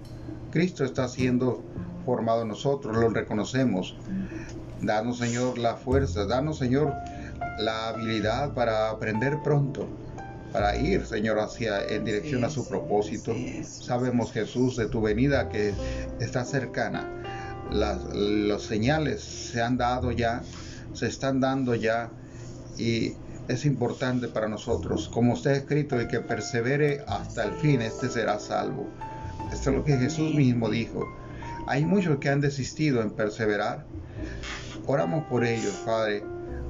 [0.50, 1.62] Cristo está siendo
[2.04, 3.96] formado en nosotros, lo reconocemos.
[4.80, 6.94] Danos, Señor, la fuerza, danos, Señor,
[7.58, 9.86] la habilidad para aprender pronto
[10.52, 13.34] para ir, Señor, hacia en dirección a su propósito.
[13.62, 15.72] Sabemos, Jesús, de tu venida que
[16.18, 17.08] está cercana.
[17.70, 20.42] Las, los señales se han dado ya,
[20.92, 22.10] se están dando ya
[22.76, 23.14] y
[23.50, 25.08] es importante para nosotros.
[25.08, 28.88] Como está escrito, el que persevere hasta el fin, este será salvo.
[29.52, 31.04] Esto es lo que Jesús mismo dijo.
[31.66, 33.84] Hay muchos que han desistido en perseverar.
[34.86, 36.22] Oramos por ellos, Padre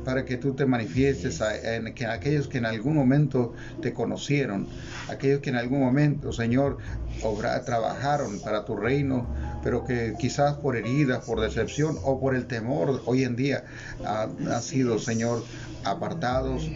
[0.05, 3.53] para que tú te manifiestes en que aquellos que en algún momento
[3.83, 4.66] te conocieron,
[5.09, 6.78] aquellos que en algún momento, Señor,
[7.22, 9.26] obra, trabajaron para tu reino,
[9.63, 13.65] pero que quizás por heridas, por decepción o por el temor hoy en día
[14.05, 15.45] han sido, Señor,
[15.85, 16.69] apartados,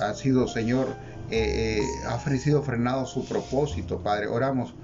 [0.00, 0.88] ha sido, Señor,
[1.30, 4.26] eh, eh, ha sido frenado su propósito, Padre.
[4.26, 4.74] Oramos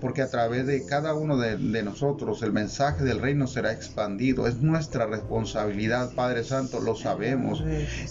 [0.00, 4.48] porque a través de cada uno de, nosotros el mensaje del reino será expandido.
[4.48, 7.62] Es nuestra responsabilidad, Padre Santo, lo sabemos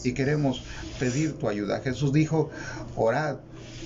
[0.05, 0.63] y queremos
[0.99, 1.81] pedir tu ayuda.
[1.81, 2.49] Jesús dijo,
[2.95, 3.39] orad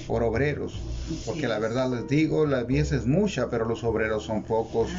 [0.08, 0.80] por obreros,
[1.26, 4.90] porque la verdad les digo, la mies es mucha, pero los obreros son pocos.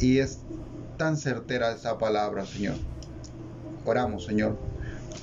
[0.00, 0.38] Y es
[0.96, 2.74] tan certera esa palabra, Señor.
[3.84, 4.56] Oramos, Señor,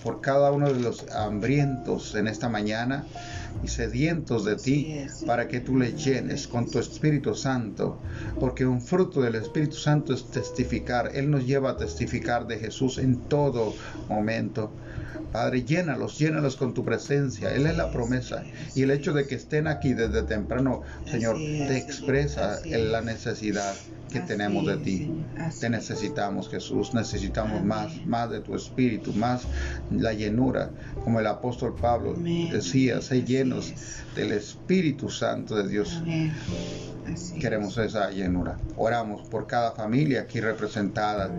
[0.04, 3.06] por cada uno de los hambrientos en esta mañana
[3.64, 8.00] y sedientos de ti para que tú le llenes con tu Espíritu Santo,
[8.40, 11.12] porque un fruto del Espíritu Santo es testificar.
[11.14, 13.74] Él nos lleva a testificar de Jesús en todo
[14.10, 14.72] momento.
[15.32, 17.54] Padre, llénalos, llénalos con tu presencia.
[17.56, 18.44] Él es la promesa.
[18.76, 23.74] Y el hecho de que estén aquí desde temprano, Señor, te expresa la necesidad
[24.14, 25.12] que tenemos de ti.
[25.60, 26.94] Te necesitamos, Jesús.
[26.94, 29.44] Necesitamos más, más de tu espíritu, más
[29.92, 30.70] la llenura.
[31.04, 33.74] Como el apóstol Pablo decía, sé llenos
[34.16, 36.02] del Espíritu Santo de Dios.
[37.40, 38.58] Queremos esa llenura.
[38.78, 41.32] Oramos por cada familia aquí representada.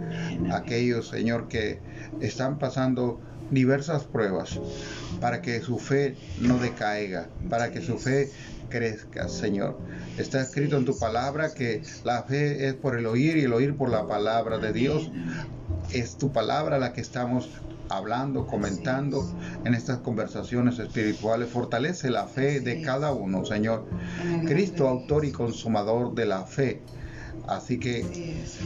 [0.52, 1.78] Aquellos, Señor, que
[2.20, 3.20] están pasando
[3.50, 4.58] diversas pruebas
[5.20, 8.30] para que su fe no decaiga, para que su fe
[8.74, 9.78] crezca, Señor.
[10.18, 13.76] Está escrito en tu palabra que la fe es por el oír y el oír
[13.76, 15.12] por la palabra de Dios.
[15.92, 17.48] Es tu palabra la que estamos
[17.88, 19.24] hablando, comentando
[19.64, 21.50] en estas conversaciones espirituales.
[21.50, 23.86] Fortalece la fe de cada uno, Señor.
[24.44, 26.82] Cristo, autor y consumador de la fe
[27.46, 28.04] Así que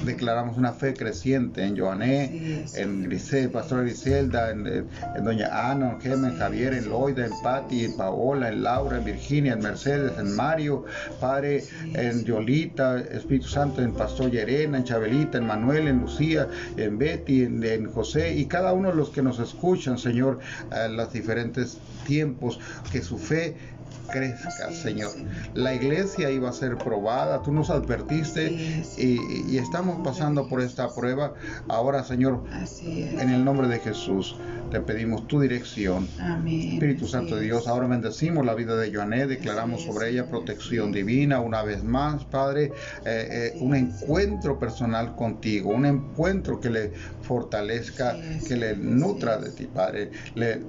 [0.04, 4.86] declaramos una fe creciente en Joané, en Grisel, Pastor Griselda, en,
[5.24, 9.04] Doña Ana, en Gemen, en Javier, en Loida, en Patti, en Paola, en Laura, en
[9.04, 10.84] Virginia, en Mercedes, en Mario,
[11.20, 11.64] Padre,
[11.94, 17.42] en Yolita, Espíritu Santo, en Pastor Yerena, en Chabelita, en Manuel, en Lucía, en Betty,
[17.42, 20.38] en, José y cada uno de los que nos escuchan, Señor,
[20.70, 22.60] en los diferentes tiempos,
[22.92, 23.56] que su fe
[24.08, 25.10] crezca, Señor.
[25.54, 31.34] La iglesia iba a ser probada, tú nos advertiste y, estamos pasando por esta prueba.
[31.68, 32.44] Ahora, Señor,
[32.90, 34.36] en el nombre de Jesús,
[34.70, 36.08] te pedimos tu dirección.
[36.46, 41.40] Espíritu Santo de Dios, ahora bendecimos la vida de Joané, declaramos sobre ella protección divina
[41.40, 42.72] una vez más, Padre,
[43.04, 48.16] eh, eh, un encuentro personal contigo, un encuentro que le fortalezca,
[48.46, 50.10] que le nutra de ti, Padre.
[50.34, 50.60] Le,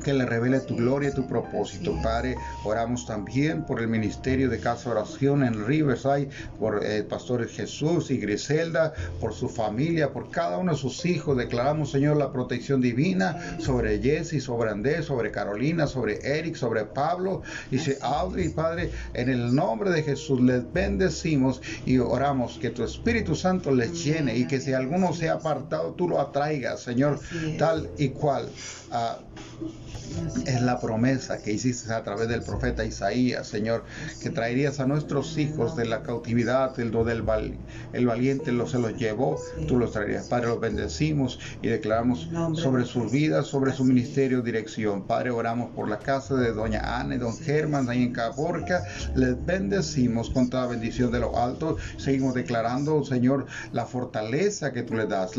[0.00, 1.96] que le revele tu gloria y tu propósito.
[2.02, 8.10] Padre, oramos también por el ministerio de Casa Oración en Riverside, por el pastor Jesús
[8.10, 11.36] y Griselda, por su familia, por cada uno de sus hijos.
[11.36, 17.42] Declaramos, Señor, la protección divina sobre Jesse, sobre Andrés, sobre Carolina, sobre Eric, sobre Pablo.
[17.70, 22.84] Y sobre Audrey, Padre, en el nombre de Jesús les bendecimos y oramos que tu
[22.84, 27.20] Espíritu Santo les llene y que si alguno se ha apartado, tú lo atraigas, Señor,
[27.58, 28.48] tal y cual.
[28.90, 29.29] Uh,
[30.46, 33.84] es la promesa que hiciste a través del profeta Isaías, Señor,
[34.22, 37.20] que traerías a nuestros hijos de la cautividad, el do del
[37.92, 40.26] el valiente lo se los llevó, tú los traerías.
[40.26, 45.06] Padre, los bendecimos y declaramos sobre sus vidas, sobre su ministerio, dirección.
[45.06, 48.82] Padre, oramos por la casa de doña Ana y don Germán, ahí en Caborca.
[49.14, 51.76] Les bendecimos con toda bendición de lo alto.
[51.98, 55.32] Seguimos declarando, Señor, la fortaleza que tú le das,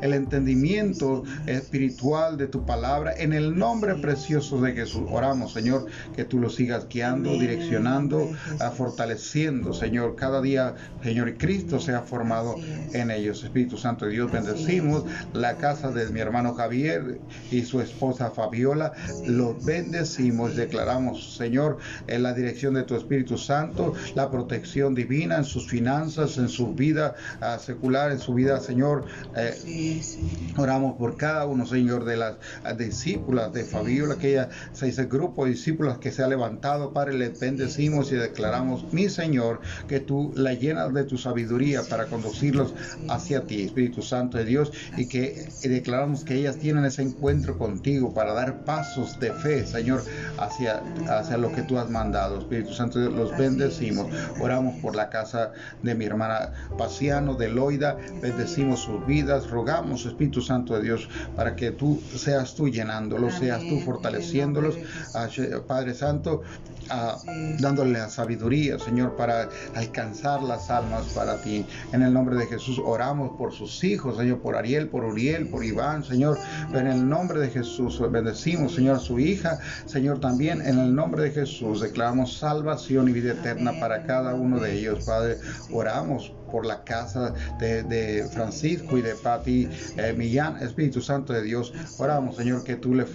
[0.00, 5.02] el entendimiento espiritual de tu palabra en el nombre precioso de Jesús.
[5.10, 5.86] Oramos, Señor,
[6.16, 8.30] que tú lo sigas guiando, direccionando,
[8.76, 12.56] fortaleciendo, Señor, cada día, Señor, Cristo sea formado
[12.92, 13.44] en ellos.
[13.44, 17.20] Espíritu Santo de Dios, bendecimos la casa de mi hermano Javier
[17.50, 18.92] y su esposa Fabiola.
[19.26, 25.44] Los bendecimos, declaramos, Señor, en la dirección de tu Espíritu Santo, la protección divina en
[25.44, 29.04] sus finanzas, en su vida ah, secular, en su vida, Señor.
[29.36, 30.00] Eh,
[30.56, 32.74] oramos por cada uno, Señor, de las ah,
[33.38, 34.48] discípulas de Fabiola, aquella
[34.80, 39.60] ese grupo de discípulos que se ha levantado, Padre, le bendecimos y declaramos, mi Señor,
[39.86, 42.74] que tú la llenas de tu sabiduría para conducirlos
[43.08, 48.14] hacia ti, Espíritu Santo de Dios, y que declaramos que ellas tienen ese encuentro contigo
[48.14, 50.02] para dar pasos de fe, Señor,
[50.38, 52.38] hacia, hacia lo que tú has mandado.
[52.38, 54.06] Espíritu Santo de Dios, los bendecimos.
[54.40, 60.40] Oramos por la casa de mi hermana Paciano, de Loida, bendecimos sus vidas, rogamos, Espíritu
[60.40, 62.68] Santo de Dios, para que tú seas tú
[63.18, 64.76] llenándolos, seas tú fortaleciéndolos,
[65.66, 66.42] Padre Santo,
[67.58, 71.66] dándole la sabiduría, Señor, para alcanzar las almas para ti.
[71.92, 75.64] En el nombre de Jesús oramos por sus hijos, Señor, por Ariel, por Uriel, por
[75.64, 76.38] Iván, Señor.
[76.72, 81.24] En el nombre de Jesús bendecimos, Señor, a su hija, Señor, también en el nombre
[81.24, 85.38] de Jesús declaramos salvación y vida eterna para cada uno de ellos, Padre.
[85.72, 91.72] Oramos por la casa de, Francisco y de Pati eh, Millán, Espíritu Santo de Dios.
[91.98, 93.06] Oramos, Señor, que tú le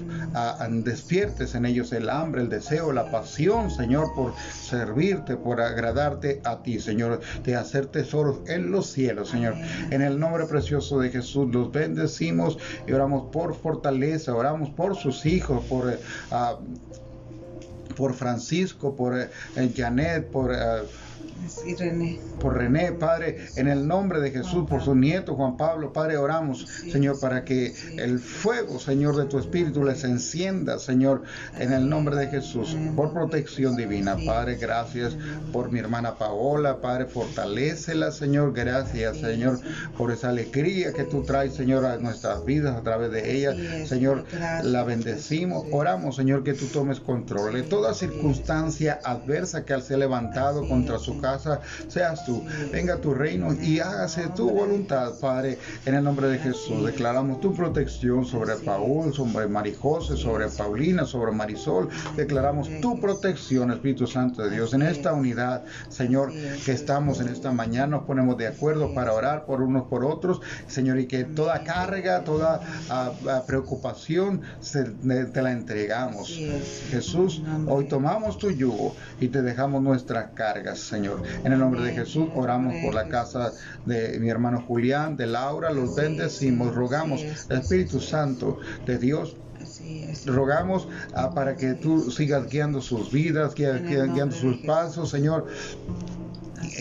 [0.84, 6.62] despiertes en ellos el hambre, el deseo, la pasión, Señor, por servirte, por agradarte a
[6.64, 9.56] ti, Señor, de hacer tesoros en los cielos, Señor.
[9.90, 12.58] En el nombre precioso de Jesús los bendecimos
[12.88, 15.92] y oramos por fortaleza, oramos por sus hijos, por...
[15.92, 16.00] Eh,
[16.32, 16.58] ah,
[17.96, 19.30] por Francisco, por eh,
[19.76, 20.52] Janet, por
[21.78, 22.20] René.
[22.40, 26.68] Por René, Padre, en el nombre de Jesús, por su nieto Juan Pablo, Padre, oramos,
[26.92, 31.24] Señor, para que el fuego, Señor, de tu Espíritu les encienda, Señor,
[31.60, 34.18] en el nombre de Jesús, por protección divina.
[34.26, 35.16] Padre, gracias
[35.52, 39.60] por mi hermana Paola, Padre, fortalecela, Señor, gracias, Señor,
[39.98, 43.86] por esa alegría que tú traes, Señor, a nuestras vidas a través de ella.
[43.86, 44.26] Señor,
[44.64, 49.98] la bendecimos, oramos, Señor, que tú tomes control de toda circunstancia adversa que se ha
[49.98, 52.44] levantado contra su casa seas tú.
[52.72, 56.86] Venga tu reino y hágase tu voluntad, Padre, en el nombre de Jesús.
[56.86, 61.90] Declaramos tu protección sobre Paul, sobre Marijose, sobre Paulina, sobre Marisol.
[62.16, 66.32] Declaramos tu protección, Espíritu Santo de Dios, en esta unidad, Señor,
[66.66, 67.88] que estamos en esta mañana.
[67.88, 72.24] Nos ponemos de acuerdo para orar por unos por otros, Señor, y que toda carga,
[72.24, 74.42] toda ah, ah, preocupación
[74.72, 76.40] te la entregamos.
[76.90, 81.03] Jesús, hoy tomamos tu yugo y te dejamos nuestras cargas, Señor.
[81.44, 83.52] En el nombre de Jesús oramos por la casa
[83.86, 89.36] de mi hermano Julián, de Laura, los bendecimos, rogamos, Espíritu Santo de Dios,
[90.26, 95.48] rogamos ah, para que tú sigas guiando sus vidas, guiando sus pasos, Señor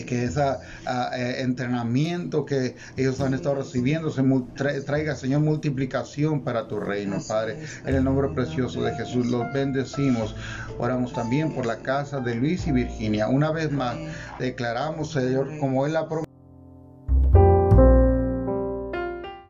[0.05, 4.23] que ese ah, eh, entrenamiento que ellos han estado recibiendo se
[4.81, 7.59] traiga, Señor, multiplicación para tu reino, Padre.
[7.85, 10.35] En el nombre precioso de Jesús los bendecimos.
[10.77, 13.27] Oramos también por la casa de Luis y Virginia.
[13.27, 13.97] Una vez más,
[14.39, 16.32] declaramos, Señor, como Él ha prometido